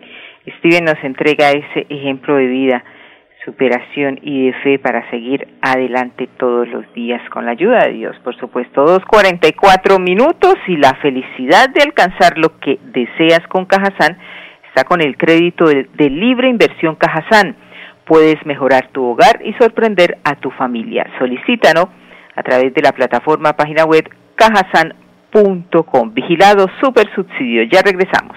Steven 0.59 0.85
nos 0.85 1.03
entrega 1.05 1.51
ese 1.51 1.87
ejemplo 1.89 2.37
de 2.37 2.47
vida 2.47 2.85
superación 3.45 4.21
y 4.23 4.47
de 4.47 4.53
fe 4.61 4.79
para 4.79 5.09
seguir 5.11 5.49
adelante 5.61 6.29
todos 6.39 6.69
los 6.69 6.85
días 6.95 7.21
con 7.31 7.45
la 7.45 7.53
ayuda 7.53 7.87
de 7.87 7.93
Dios, 7.93 8.17
por 8.23 8.37
supuesto. 8.37 8.85
Dos 8.85 9.05
cuarenta 9.05 9.49
y 9.49 9.53
cuatro 9.53 9.99
minutos 9.99 10.55
y 10.69 10.77
la 10.77 10.95
felicidad 11.03 11.69
de 11.71 11.83
alcanzar 11.83 12.39
lo 12.39 12.59
que 12.61 12.79
deseas 12.93 13.41
con 13.49 13.67
Cajazán 13.67 14.19
está 14.69 14.85
con 14.85 15.01
el 15.03 15.17
crédito 15.17 15.67
de, 15.67 16.11
libre 16.11 16.49
inversión 16.49 16.97
Cajazán. 16.97 17.57
puedes 18.05 18.45
mejorar 18.47 18.89
tu 18.89 19.05
hogar 19.05 19.41
y 19.45 19.53
sorprender 19.55 20.19
a 20.25 20.35
tu 20.37 20.51
familia. 20.51 21.07
Solicítanos 21.19 21.87
a 22.35 22.43
través 22.43 22.73
de 22.75 22.83
la 22.83 22.93
plataforma 22.93 23.53
página 23.55 23.85
web 23.85 24.09
cajasan.com. 25.33 26.12
Vigilado 26.12 26.67
super 26.81 27.07
subsidio. 27.15 27.65
Ya 27.71 27.83
regresamos. 27.83 28.37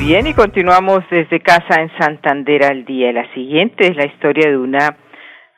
Bien, 0.00 0.26
y 0.26 0.32
continuamos 0.32 1.00
desde 1.10 1.40
casa 1.40 1.74
en 1.78 1.90
Santander 1.98 2.64
al 2.64 2.86
día. 2.86 3.12
La 3.12 3.30
siguiente 3.34 3.86
es 3.86 3.96
la 3.96 4.06
historia 4.06 4.48
de 4.48 4.56
una 4.56 4.96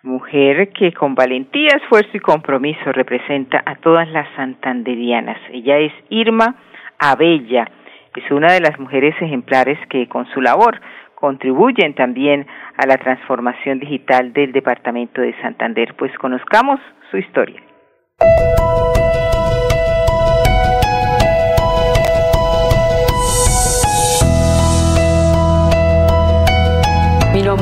mujer 0.03 0.71
que 0.71 0.93
con 0.93 1.15
valentía, 1.15 1.69
esfuerzo 1.77 2.11
y 2.13 2.19
compromiso 2.19 2.91
representa 2.93 3.63
a 3.65 3.77
todas 3.77 4.09
las 4.11 4.27
santanderianas. 4.35 5.39
Ella 5.53 5.79
es 5.79 5.93
Irma 6.09 6.57
Abella, 6.99 7.71
es 8.17 8.29
una 8.33 8.53
de 8.53 8.61
las 8.61 8.81
mujeres 8.81 9.15
ejemplares 9.21 9.79
que 9.89 10.09
con 10.09 10.27
su 10.35 10.41
labor 10.41 10.81
contribuyen 11.15 11.95
también 11.95 12.45
a 12.77 12.87
la 12.87 12.97
transformación 12.97 13.79
digital 13.79 14.33
del 14.33 14.51
departamento 14.51 15.21
de 15.21 15.41
Santander. 15.41 15.95
Pues 15.97 16.13
conozcamos 16.19 16.81
su 17.13 17.17
historia. 17.17 17.63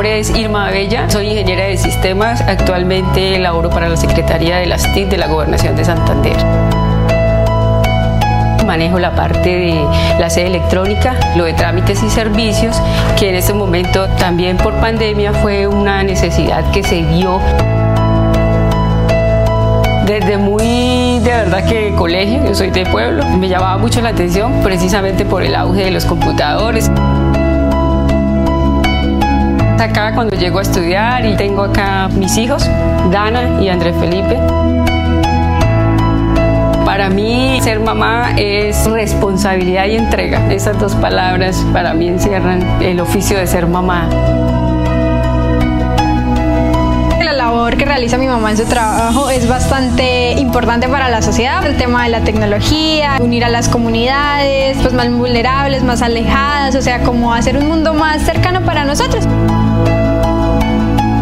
Nombre 0.00 0.18
es 0.18 0.30
Irma 0.30 0.70
Bella, 0.70 1.10
soy 1.10 1.26
ingeniera 1.26 1.64
de 1.64 1.76
sistemas, 1.76 2.40
actualmente 2.40 3.38
laboro 3.38 3.68
para 3.68 3.86
la 3.86 3.98
Secretaría 3.98 4.56
de 4.56 4.64
las 4.64 4.90
TIC 4.94 5.10
de 5.10 5.18
la 5.18 5.26
Gobernación 5.26 5.76
de 5.76 5.84
Santander. 5.84 6.36
Manejo 8.64 8.98
la 8.98 9.14
parte 9.14 9.50
de 9.50 9.84
la 10.18 10.30
sede 10.30 10.46
electrónica, 10.46 11.16
lo 11.36 11.44
de 11.44 11.52
trámites 11.52 12.02
y 12.02 12.08
servicios, 12.08 12.80
que 13.18 13.28
en 13.28 13.34
este 13.34 13.52
momento 13.52 14.06
también 14.16 14.56
por 14.56 14.72
pandemia 14.80 15.34
fue 15.34 15.66
una 15.66 16.02
necesidad 16.02 16.70
que 16.70 16.82
se 16.82 17.04
dio 17.04 17.38
desde 20.06 20.38
muy 20.38 21.18
de 21.18 21.30
verdad 21.30 21.68
que 21.68 21.94
colegio, 21.94 22.42
yo 22.46 22.54
soy 22.54 22.70
de 22.70 22.86
pueblo, 22.86 23.26
me 23.36 23.48
llamaba 23.48 23.76
mucho 23.76 24.00
la 24.00 24.08
atención 24.08 24.62
precisamente 24.62 25.26
por 25.26 25.42
el 25.42 25.54
auge 25.54 25.84
de 25.84 25.90
los 25.90 26.06
computadores 26.06 26.90
acá 29.80 30.14
cuando 30.14 30.36
llego 30.36 30.58
a 30.58 30.62
estudiar 30.62 31.24
y 31.24 31.36
tengo 31.36 31.62
acá 31.62 32.08
mis 32.08 32.36
hijos, 32.36 32.68
Dana 33.10 33.60
y 33.60 33.68
Andrés 33.68 33.96
Felipe. 33.98 34.36
Para 36.84 37.08
mí 37.08 37.58
ser 37.62 37.80
mamá 37.80 38.32
es 38.36 38.90
responsabilidad 38.90 39.86
y 39.86 39.96
entrega. 39.96 40.52
Esas 40.52 40.78
dos 40.78 40.94
palabras 40.96 41.64
para 41.72 41.94
mí 41.94 42.08
encierran 42.08 42.82
el 42.82 43.00
oficio 43.00 43.38
de 43.38 43.46
ser 43.46 43.66
mamá 43.66 44.08
la 47.24 47.32
labor 47.32 47.76
que 47.76 47.84
realiza 47.84 48.18
mi 48.18 48.26
mamá 48.26 48.50
en 48.50 48.56
su 48.56 48.64
trabajo 48.64 49.30
es 49.30 49.46
bastante 49.46 50.32
importante 50.32 50.88
para 50.88 51.08
la 51.08 51.22
sociedad, 51.22 51.64
el 51.64 51.76
tema 51.76 52.02
de 52.04 52.08
la 52.08 52.22
tecnología, 52.22 53.18
unir 53.20 53.44
a 53.44 53.48
las 53.48 53.68
comunidades 53.68 54.78
pues 54.82 54.92
más 54.94 55.08
vulnerables, 55.12 55.84
más 55.84 56.02
alejadas, 56.02 56.74
o 56.74 56.82
sea, 56.82 57.02
como 57.04 57.32
hacer 57.32 57.56
un 57.56 57.68
mundo 57.68 57.94
más 57.94 58.22
cercano 58.22 58.62
para 58.62 58.84
nosotros 58.84 59.28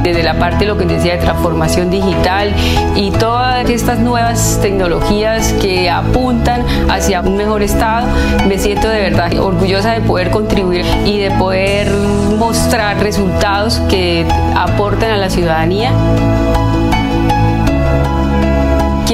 desde 0.09 0.23
la 0.23 0.39
parte, 0.39 0.65
lo 0.65 0.79
que 0.79 0.87
decía, 0.87 1.17
de 1.17 1.19
transformación 1.19 1.91
digital 1.91 2.55
y 2.97 3.11
todas 3.11 3.69
estas 3.69 3.99
nuevas 3.99 4.59
tecnologías 4.63 5.53
que 5.55 5.91
apuntan 5.91 6.65
hacia 6.89 7.21
un 7.21 7.37
mejor 7.37 7.63
estado, 7.63 8.07
me 8.47 8.59
siento 8.59 8.89
de 8.89 9.01
verdad 9.01 9.39
orgullosa 9.39 9.93
de 9.93 10.01
poder 10.01 10.31
contribuir 10.31 10.87
y 11.05 11.19
de 11.19 11.31
poder 11.33 11.91
mostrar 12.39 12.99
resultados 13.01 13.81
que 13.91 14.27
aporten 14.57 15.11
a 15.11 15.17
la 15.19 15.29
ciudadanía 15.29 15.93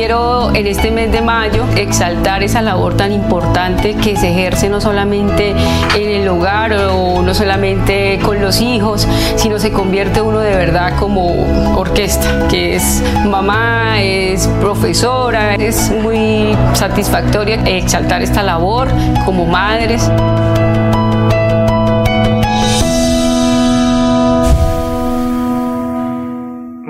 quiero 0.06 0.54
en 0.54 0.66
este 0.66 0.90
mes 0.90 1.10
de 1.12 1.22
mayo 1.22 1.64
exaltar 1.78 2.42
esa 2.42 2.60
labor 2.60 2.94
tan 2.94 3.10
importante 3.10 3.94
que 3.94 4.18
se 4.18 4.32
ejerce 4.32 4.68
no 4.68 4.78
solamente 4.78 5.54
en 5.96 6.10
el 6.10 6.28
hogar 6.28 6.74
o 6.74 7.22
no 7.22 7.32
solamente 7.32 8.18
con 8.22 8.38
los 8.38 8.60
hijos, 8.60 9.08
sino 9.36 9.58
se 9.58 9.72
convierte 9.72 10.20
uno 10.20 10.40
de 10.40 10.54
verdad 10.54 10.98
como 10.98 11.32
orquesta, 11.78 12.48
que 12.50 12.76
es 12.76 13.02
mamá, 13.24 14.02
es 14.02 14.46
profesora, 14.60 15.54
es 15.54 15.90
muy 15.90 16.54
satisfactoria 16.74 17.62
exaltar 17.64 18.20
esta 18.20 18.42
labor 18.42 18.88
como 19.24 19.46
madres. 19.46 20.10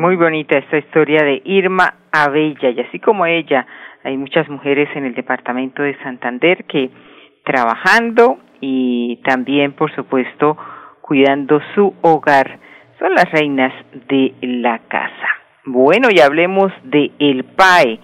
Muy 0.05 0.17
bonita 0.17 0.59
esta 0.59 0.77
historia 0.77 1.25
de 1.25 1.41
Irma 1.47 1.95
Abella 2.13 2.69
y 2.69 2.79
así 2.79 2.99
como 2.99 3.25
ella 3.25 3.67
hay 4.03 4.19
muchas 4.19 4.47
mujeres 4.51 4.87
en 4.95 5.07
el 5.07 5.15
departamento 5.15 5.83
de 5.83 5.97
Santander 6.03 6.65
que 6.65 6.91
trabajando 7.43 8.37
y 8.61 9.19
también 9.25 9.73
por 9.73 9.91
supuesto 9.95 10.59
cuidando 11.01 11.59
su 11.75 11.95
hogar. 12.03 12.59
Son 12.99 13.15
las 13.15 13.33
reinas 13.33 13.73
de 14.11 14.35
la 14.43 14.79
casa. 14.81 15.29
Bueno, 15.65 16.09
y 16.11 16.21
hablemos 16.21 16.71
de 16.83 17.11
el 17.19 17.45
PAE. 17.45 17.99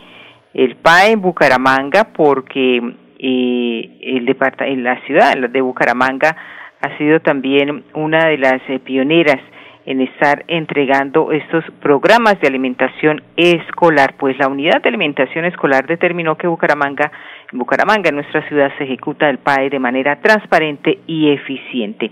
El 0.54 0.76
PAE 0.76 1.12
en 1.12 1.20
Bucaramanga, 1.20 2.14
porque 2.16 2.78
eh, 3.18 3.98
el 4.00 4.36
en 4.60 4.84
la 4.84 4.98
ciudad 5.02 5.36
de 5.36 5.60
Bucaramanga 5.60 6.34
ha 6.80 6.96
sido 6.96 7.20
también 7.20 7.84
una 7.92 8.24
de 8.24 8.38
las 8.38 8.62
eh, 8.70 8.78
pioneras 8.78 9.42
en 9.87 10.01
estar 10.01 10.45
entregando 10.49 11.33
estos 11.33 11.64
programas 11.81 12.40
de 12.40 12.49
alimentación 12.49 13.23
escolar, 13.37 14.14
pues 14.19 14.38
la 14.38 14.49
unidad 14.49 14.83
de 14.83 14.88
alimentación 14.88 15.45
escolar 15.45 15.87
determinó 15.87 16.37
que 16.37 16.47
Bucaramanga, 16.47 17.11
en 17.53 17.59
Bucaramanga, 17.59 18.11
en 18.11 18.16
nuestra 18.16 18.47
ciudad, 18.49 18.71
se 18.79 18.85
ejecuta 18.85 19.29
el 19.29 19.38
PAE 19.38 19.71
de 19.71 19.79
manera 19.79 20.21
transparente 20.21 20.99
y 21.07 21.31
eficiente. 21.31 22.11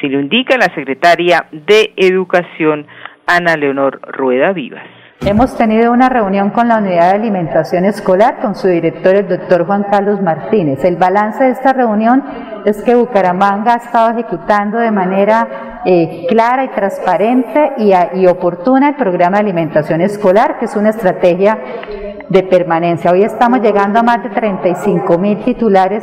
Si 0.00 0.08
lo 0.08 0.20
indica 0.20 0.58
la 0.58 0.74
secretaria 0.74 1.46
de 1.50 1.92
Educación, 1.96 2.86
Ana 3.26 3.56
Leonor 3.56 4.00
Rueda 4.12 4.52
Vivas. 4.52 4.84
Hemos 5.24 5.56
tenido 5.56 5.90
una 5.92 6.08
reunión 6.10 6.50
con 6.50 6.68
la 6.68 6.78
Unidad 6.78 7.10
de 7.10 7.16
Alimentación 7.16 7.86
Escolar, 7.86 8.38
con 8.40 8.54
su 8.54 8.68
director, 8.68 9.16
el 9.16 9.26
doctor 9.26 9.66
Juan 9.66 9.84
Carlos 9.90 10.20
Martínez. 10.20 10.84
El 10.84 10.96
balance 10.96 11.42
de 11.42 11.50
esta 11.50 11.72
reunión 11.72 12.22
es 12.64 12.82
que 12.82 12.94
Bucaramanga 12.94 13.72
ha 13.72 13.76
estado 13.78 14.10
ejecutando 14.10 14.78
de 14.78 14.90
manera 14.90 15.75
eh, 15.88 16.26
clara 16.28 16.64
y 16.64 16.68
transparente 16.70 17.74
y, 17.78 18.26
oportuna 18.26 18.88
el 18.88 18.96
programa 18.96 19.36
de 19.36 19.44
alimentación 19.44 20.00
escolar, 20.00 20.58
que 20.58 20.64
es 20.64 20.74
una 20.74 20.90
estrategia 20.90 21.56
de 22.28 22.42
permanencia. 22.42 23.12
Hoy 23.12 23.22
estamos 23.22 23.60
llegando 23.60 24.00
a 24.00 24.02
más 24.02 24.20
de 24.20 24.30
35 24.30 25.16
mil 25.16 25.44
titulares 25.44 26.02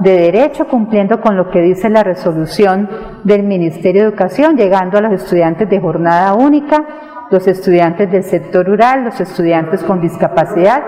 de 0.00 0.16
derecho, 0.16 0.66
cumpliendo 0.66 1.20
con 1.20 1.36
lo 1.36 1.50
que 1.50 1.60
dice 1.60 1.88
la 1.88 2.02
resolución 2.02 2.90
del 3.22 3.44
Ministerio 3.44 4.02
de 4.02 4.08
Educación, 4.08 4.56
llegando 4.56 4.98
a 4.98 5.02
los 5.02 5.12
estudiantes 5.12 5.70
de 5.70 5.80
jornada 5.80 6.34
única 6.34 6.84
los 7.30 7.46
estudiantes 7.46 8.10
del 8.12 8.24
sector 8.24 8.66
rural, 8.66 9.04
los 9.04 9.18
estudiantes 9.18 9.82
con 9.84 10.02
discapacidad, 10.02 10.82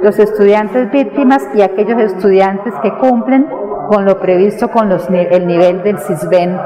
los 0.00 0.18
estudiantes 0.18 0.90
víctimas 0.90 1.42
y 1.54 1.60
aquellos 1.60 2.00
estudiantes 2.00 2.72
que 2.82 2.96
cumplen 2.96 3.46
con 3.88 4.06
lo 4.06 4.18
previsto 4.18 4.68
con 4.68 4.88
los, 4.88 5.08
el 5.10 5.46
nivel 5.46 5.82
del 5.82 5.98
CISBEN 5.98 6.56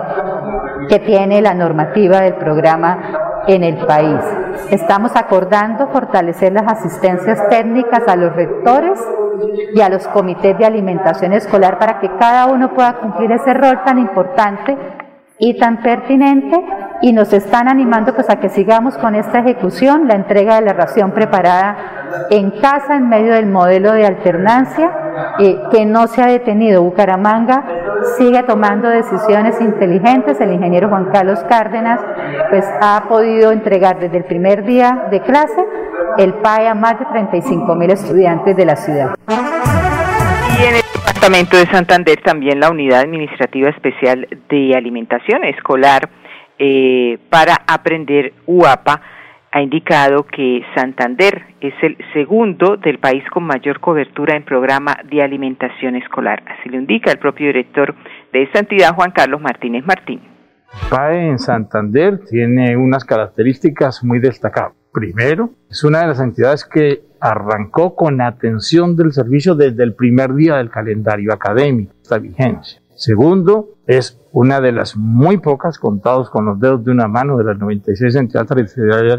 que 0.88 0.98
tiene 0.98 1.40
la 1.40 1.54
normativa 1.54 2.20
del 2.20 2.34
programa 2.34 3.42
en 3.46 3.64
el 3.64 3.76
país. 3.86 4.20
Estamos 4.70 5.12
acordando 5.14 5.88
fortalecer 5.88 6.52
las 6.52 6.66
asistencias 6.66 7.48
técnicas 7.48 8.02
a 8.08 8.16
los 8.16 8.34
rectores 8.34 8.98
y 9.74 9.80
a 9.80 9.88
los 9.88 10.06
comités 10.08 10.58
de 10.58 10.66
alimentación 10.66 11.32
escolar 11.32 11.78
para 11.78 12.00
que 12.00 12.10
cada 12.18 12.46
uno 12.46 12.74
pueda 12.74 12.94
cumplir 12.94 13.32
ese 13.32 13.54
rol 13.54 13.82
tan 13.84 13.98
importante 13.98 14.76
y 15.38 15.58
tan 15.58 15.82
pertinente 15.82 16.58
y 17.02 17.12
nos 17.12 17.32
están 17.32 17.68
animando 17.68 18.14
pues 18.14 18.30
a 18.30 18.36
que 18.36 18.48
sigamos 18.48 18.96
con 18.96 19.14
esta 19.14 19.40
ejecución, 19.40 20.08
la 20.08 20.14
entrega 20.14 20.56
de 20.56 20.62
la 20.62 20.72
ración 20.72 21.12
preparada 21.12 21.76
en 22.30 22.50
casa 22.52 22.96
en 22.96 23.08
medio 23.08 23.34
del 23.34 23.46
modelo 23.46 23.92
de 23.92 24.06
alternancia 24.06 24.90
eh, 25.38 25.60
que 25.70 25.84
no 25.84 26.06
se 26.06 26.22
ha 26.22 26.26
detenido. 26.26 26.82
Bucaramanga 26.82 27.64
sigue 28.18 28.42
tomando 28.44 28.88
decisiones 28.88 29.60
inteligentes. 29.60 30.40
El 30.40 30.52
ingeniero 30.52 30.88
Juan 30.88 31.06
Carlos 31.12 31.40
Cárdenas 31.48 32.00
pues 32.50 32.64
ha 32.80 33.04
podido 33.08 33.52
entregar 33.52 33.98
desde 33.98 34.18
el 34.18 34.24
primer 34.24 34.64
día 34.64 35.08
de 35.10 35.20
clase 35.20 35.64
el 36.18 36.34
PAE 36.34 36.68
a 36.68 36.74
más 36.74 36.98
de 36.98 37.04
35 37.06 37.74
mil 37.74 37.90
estudiantes 37.90 38.56
de 38.56 38.64
la 38.64 38.76
ciudad. 38.76 39.14
Y 39.28 40.64
en 40.64 40.76
el 40.76 40.82
departamento 40.94 41.56
de 41.56 41.66
Santander 41.66 42.20
también 42.22 42.60
la 42.60 42.70
Unidad 42.70 43.00
Administrativa 43.00 43.68
Especial 43.68 44.26
de 44.48 44.74
Alimentación 44.74 45.44
Escolar 45.44 46.08
eh, 46.58 47.18
para 47.28 47.62
aprender 47.66 48.32
UAPA 48.46 49.02
ha 49.56 49.62
indicado 49.62 50.26
que 50.26 50.60
Santander 50.74 51.46
es 51.62 51.72
el 51.80 51.96
segundo 52.12 52.76
del 52.76 52.98
país 52.98 53.24
con 53.32 53.44
mayor 53.44 53.80
cobertura 53.80 54.36
en 54.36 54.44
programa 54.44 54.98
de 55.10 55.22
alimentación 55.22 55.96
escolar. 55.96 56.42
Así 56.46 56.68
lo 56.68 56.78
indica 56.78 57.10
el 57.10 57.18
propio 57.18 57.46
director 57.46 57.94
de 58.34 58.42
esta 58.42 58.58
entidad, 58.58 58.94
Juan 58.94 59.12
Carlos 59.12 59.40
Martínez 59.40 59.82
Martín. 59.86 60.20
PAE 60.90 61.28
en 61.28 61.38
Santander 61.38 62.20
tiene 62.28 62.76
unas 62.76 63.06
características 63.06 64.04
muy 64.04 64.18
destacadas. 64.18 64.74
Primero, 64.92 65.48
es 65.70 65.82
una 65.84 66.00
de 66.00 66.08
las 66.08 66.20
entidades 66.20 66.66
que 66.66 67.00
arrancó 67.18 67.96
con 67.96 68.20
atención 68.20 68.94
del 68.94 69.14
servicio 69.14 69.54
desde 69.54 69.84
el 69.84 69.94
primer 69.94 70.34
día 70.34 70.56
del 70.56 70.68
calendario 70.68 71.32
académico, 71.32 71.94
esta 72.02 72.18
vigencia. 72.18 72.82
Segundo, 72.96 73.74
es 73.86 74.20
una 74.32 74.60
de 74.60 74.72
las 74.72 74.96
muy 74.96 75.36
pocas, 75.36 75.78
contados 75.78 76.30
con 76.30 76.46
los 76.46 76.58
dedos 76.58 76.84
de 76.84 76.90
una 76.90 77.08
mano, 77.08 77.36
de 77.36 77.44
las 77.44 77.58
96 77.58 78.14
entidades 78.16 78.74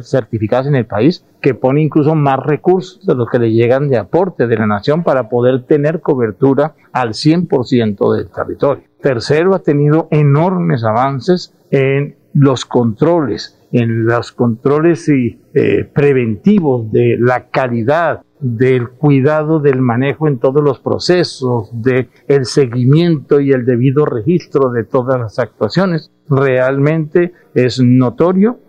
certificadas 0.10 0.68
en 0.68 0.76
el 0.76 0.86
país, 0.86 1.24
que 1.42 1.54
pone 1.54 1.82
incluso 1.82 2.16
más 2.16 2.40
recursos 2.40 3.06
de 3.06 3.16
los 3.16 3.30
que 3.30 3.40
le 3.40 3.52
llegan 3.52 3.88
de 3.88 3.98
aporte 3.98 4.48
de 4.48 4.58
la 4.58 4.68
nación 4.68 5.04
para 5.04 5.30
poder 5.30 5.64
tener 5.64 6.02
cobertura 6.02 6.74
al 6.92 7.10
100% 7.10 8.16
del 8.16 8.30
territorio. 8.30 8.84
Tercero, 9.02 9.54
ha 9.54 9.60
tenido 9.60 10.08
enormes 10.12 10.84
avances 10.84 11.54
en 11.72 12.16
los 12.34 12.66
controles 12.66 13.58
en 13.72 14.06
los 14.06 14.32
controles 14.32 15.10
y, 15.10 15.40
eh, 15.54 15.84
preventivos 15.84 16.92
de 16.92 17.18
la 17.20 17.48
calidad, 17.50 18.22
del 18.40 18.90
cuidado 18.90 19.60
del 19.60 19.82
manejo 19.82 20.28
en 20.28 20.38
todos 20.38 20.64
los 20.64 20.80
procesos, 20.80 21.70
del 21.72 22.10
el 22.28 22.46
seguimiento 22.46 23.40
y 23.40 23.52
el 23.52 23.66
debido 23.66 24.06
registro 24.06 24.70
de 24.72 24.84
todas 24.84 25.20
las 25.20 25.40
actuaciones. 25.40 26.12
Realmente 26.30 27.34
es 27.54 27.80
notorio 27.80 28.60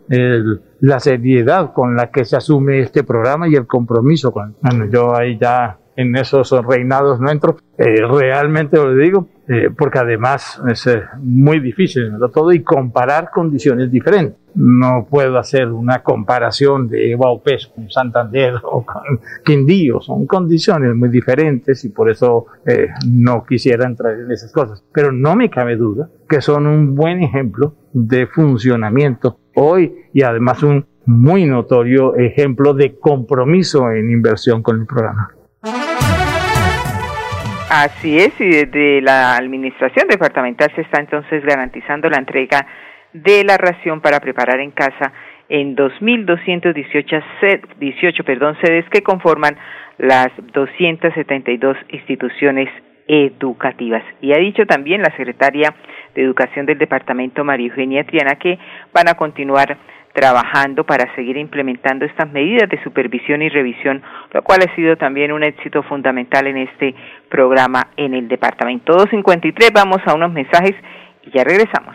la 0.81 1.01
seriedad 1.01 1.73
con 1.73 1.97
la 1.97 2.11
que 2.11 2.25
se 2.25 2.37
asume 2.37 2.81
este 2.81 3.05
programa 3.05 3.49
y 3.49 3.55
el 3.55 3.67
compromiso 3.67 4.33
con. 4.33 4.55
Bueno, 4.63 4.87
yo 4.87 5.15
ahí 5.15 5.39
ya 5.39 5.79
en 5.99 6.15
esos 6.15 6.53
reinados 6.65 7.21
no 7.21 7.29
entro. 7.29 7.57
Eh, 7.77 8.07
realmente 8.09 8.77
lo 8.77 8.95
digo, 8.95 9.29
eh, 9.49 9.69
porque 9.77 9.99
además 9.99 10.63
es 10.71 10.87
eh, 10.87 11.03
muy 11.21 11.59
difícil 11.59 12.13
todo 12.33 12.53
y 12.53 12.63
comparar 12.63 13.31
condiciones 13.35 13.91
diferentes. 13.91 14.39
No 14.55 15.09
puedo 15.11 15.37
hacer 15.39 15.67
una 15.73 16.05
comparación 16.05 16.87
de 16.89 17.17
Baupés 17.17 17.67
con 17.67 17.91
Santander 17.91 18.55
o 18.63 18.87
con 18.87 19.21
Quindío, 19.45 20.01
son 20.01 20.27
condiciones 20.27 20.95
muy 20.95 21.09
diferentes 21.09 21.85
y 21.85 21.89
por 21.89 22.11
eso 22.11 22.47
no 23.09 23.45
quisiera 23.45 23.87
entrar 23.87 24.21
en 24.21 24.31
esas 24.31 24.53
cosas. 24.53 24.85
Pero 24.93 25.11
no 25.11 25.35
me 25.35 25.51
cabe 25.51 25.75
duda 25.75 26.09
que 26.29 26.41
son 26.41 26.69
un 26.69 26.95
buen 26.95 27.25
ejemplo 27.25 27.75
de 27.93 28.29
funcionamiento 28.29 29.41
hoy 29.57 29.95
y 30.13 30.23
además 30.23 30.63
un 30.63 30.87
muy 31.07 31.45
notorio 31.45 32.15
ejemplo 32.15 32.73
de 32.75 32.99
compromiso 32.99 33.91
en 33.91 34.11
inversión 34.11 34.63
con 34.63 34.81
el 34.81 34.87
programa. 34.87 35.31
Así 37.71 38.19
es, 38.19 38.33
y 38.41 38.49
desde 38.49 39.03
la 39.03 39.37
Administración 39.37 40.09
Departamental 40.09 40.73
se 40.75 40.81
está 40.81 41.01
entonces 41.01 41.45
garantizando 41.45 42.09
la 42.09 42.17
entrega 42.17 42.67
de 43.13 43.45
la 43.45 43.59
ración 43.59 44.01
para 44.01 44.21
preparar 44.21 44.59
en 44.61 44.71
casa 44.71 45.13
en 45.51 45.77
2.218 45.77 47.77
18, 47.79 48.25
perdón, 48.25 48.57
sedes 48.63 48.89
que 48.89 49.03
conforman 49.03 49.59
las 49.99 50.29
272 50.55 51.77
instituciones 51.91 52.71
educativas. 53.07 54.03
Y 54.23 54.33
ha 54.33 54.39
dicho 54.39 54.65
también 54.65 55.03
la 55.03 55.15
secretaria 55.17 55.75
de 56.15 56.23
Educación 56.23 56.65
del 56.65 56.79
Departamento, 56.79 57.45
María 57.45 57.69
Eugenia 57.69 58.05
Triana, 58.05 58.37
que 58.37 58.59
van 58.95 59.09
a 59.09 59.15
continuar 59.15 59.77
trabajando 60.19 60.83
para 60.83 61.15
seguir 61.15 61.37
implementando 61.37 62.05
estas 62.05 62.29
medidas 62.33 62.69
de 62.69 62.83
supervisión 62.83 63.41
y 63.41 63.49
revisión, 63.49 64.03
lo 64.33 64.43
cual 64.43 64.63
ha 64.67 64.75
sido 64.75 64.97
también 64.97 65.31
un 65.31 65.45
éxito 65.45 65.85
fundamental 65.85 66.49
en 66.49 66.57
este 66.57 66.93
programa 67.29 67.91
en 67.97 68.15
el 68.15 68.27
departamento. 68.27 68.95
253, 68.95 69.71
vamos 69.73 69.99
a 70.07 70.15
unos 70.15 70.33
mensajes 70.33 70.75
y 71.23 71.31
ya 71.31 71.45
regresamos. 71.45 71.95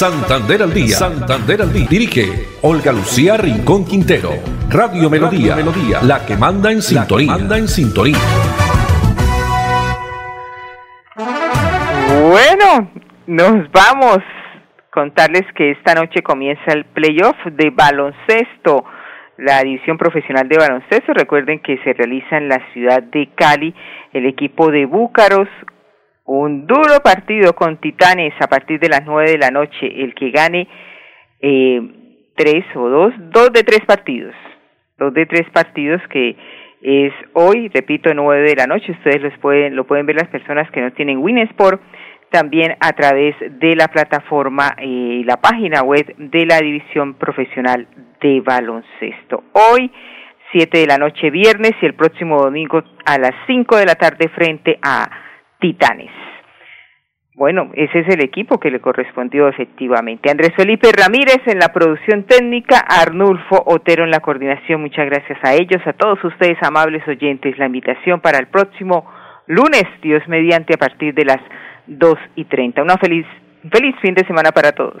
Santander 0.00 0.62
al 0.62 0.72
día. 0.72 0.96
Santander 0.96 1.60
al 1.60 1.74
día. 1.74 1.86
Dirige 1.86 2.46
Olga 2.62 2.90
Lucía 2.90 3.36
Rincón 3.36 3.84
Quintero. 3.84 4.30
Radio 4.70 5.10
Melodía. 5.10 5.54
Melodía. 5.54 6.00
La 6.00 6.24
que 6.24 6.38
manda 6.38 6.72
en 6.72 6.80
sintonía. 6.80 7.32
manda 7.32 7.58
en 7.58 7.68
sintonía. 7.68 8.16
Bueno, 12.30 12.90
nos 13.26 13.70
vamos. 13.72 14.20
Contarles 14.90 15.44
que 15.54 15.72
esta 15.72 15.92
noche 15.94 16.22
comienza 16.22 16.72
el 16.72 16.86
playoff 16.86 17.36
de 17.52 17.68
baloncesto 17.68 18.86
la 19.36 19.62
división 19.62 19.98
profesional 19.98 20.48
de 20.48 20.56
baloncesto. 20.56 21.12
Recuerden 21.12 21.60
que 21.60 21.76
se 21.84 21.92
realiza 21.92 22.38
en 22.38 22.48
la 22.48 22.60
ciudad 22.72 23.02
de 23.02 23.28
Cali 23.34 23.74
el 24.14 24.24
equipo 24.24 24.70
de 24.70 24.86
Búcaros. 24.86 25.48
Un 26.24 26.66
duro 26.66 27.00
partido 27.02 27.54
con 27.54 27.78
Titanes 27.78 28.34
a 28.40 28.46
partir 28.46 28.78
de 28.78 28.88
las 28.88 29.04
nueve 29.04 29.32
de 29.32 29.38
la 29.38 29.50
noche. 29.50 30.02
El 30.02 30.14
que 30.14 30.30
gane 30.30 30.68
eh, 31.40 31.80
tres 32.36 32.64
o 32.74 32.88
dos, 32.88 33.12
dos 33.18 33.52
de 33.52 33.62
tres 33.62 33.80
partidos. 33.86 34.34
Dos 34.98 35.12
de 35.14 35.26
tres 35.26 35.48
partidos 35.50 36.00
que 36.08 36.36
es 36.82 37.12
hoy, 37.34 37.68
repito, 37.68 38.12
nueve 38.14 38.48
de 38.48 38.56
la 38.56 38.66
noche. 38.66 38.92
Ustedes 38.92 39.36
pueden, 39.38 39.76
lo 39.76 39.84
pueden 39.84 40.06
ver 40.06 40.16
las 40.16 40.28
personas 40.28 40.70
que 40.70 40.80
no 40.80 40.92
tienen 40.92 41.18
Winsport 41.18 41.80
también 42.30 42.76
a 42.80 42.92
través 42.92 43.34
de 43.40 43.74
la 43.74 43.88
plataforma 43.88 44.76
y 44.80 45.24
la 45.24 45.36
página 45.36 45.82
web 45.82 46.14
de 46.16 46.46
la 46.46 46.58
División 46.58 47.14
Profesional 47.14 47.88
de 48.20 48.40
Baloncesto. 48.40 49.44
Hoy, 49.52 49.90
7 50.52 50.78
de 50.78 50.86
la 50.86 50.96
noche 50.96 51.30
viernes 51.30 51.72
y 51.80 51.86
el 51.86 51.94
próximo 51.94 52.42
domingo 52.42 52.82
a 53.04 53.18
las 53.18 53.32
5 53.46 53.76
de 53.76 53.86
la 53.86 53.94
tarde 53.96 54.28
frente 54.28 54.78
a 54.82 55.10
Titanes. 55.60 56.10
Bueno, 57.34 57.70
ese 57.74 58.00
es 58.00 58.08
el 58.08 58.22
equipo 58.22 58.58
que 58.60 58.70
le 58.70 58.80
correspondió 58.80 59.48
efectivamente. 59.48 60.30
Andrés 60.30 60.52
Felipe 60.54 60.88
Ramírez 60.92 61.40
en 61.46 61.58
la 61.58 61.72
producción 61.72 62.24
técnica, 62.24 62.80
Arnulfo 62.80 63.62
Otero 63.64 64.04
en 64.04 64.10
la 64.10 64.20
coordinación. 64.20 64.82
Muchas 64.82 65.06
gracias 65.06 65.38
a 65.42 65.54
ellos, 65.54 65.80
a 65.86 65.94
todos 65.94 66.22
ustedes, 66.22 66.58
amables 66.62 67.06
oyentes. 67.08 67.56
La 67.56 67.66
invitación 67.66 68.20
para 68.20 68.38
el 68.38 68.48
próximo 68.48 69.10
lunes, 69.46 69.84
Dios 70.02 70.22
mediante, 70.28 70.74
a 70.74 70.76
partir 70.76 71.14
de 71.14 71.24
las 71.24 71.40
2 71.86 72.14
y 72.36 72.44
30. 72.44 72.82
Una 72.82 72.98
feliz, 72.98 73.26
feliz 73.72 73.94
fin 74.02 74.14
de 74.14 74.26
semana 74.26 74.50
para 74.52 74.72
todos. 74.72 75.00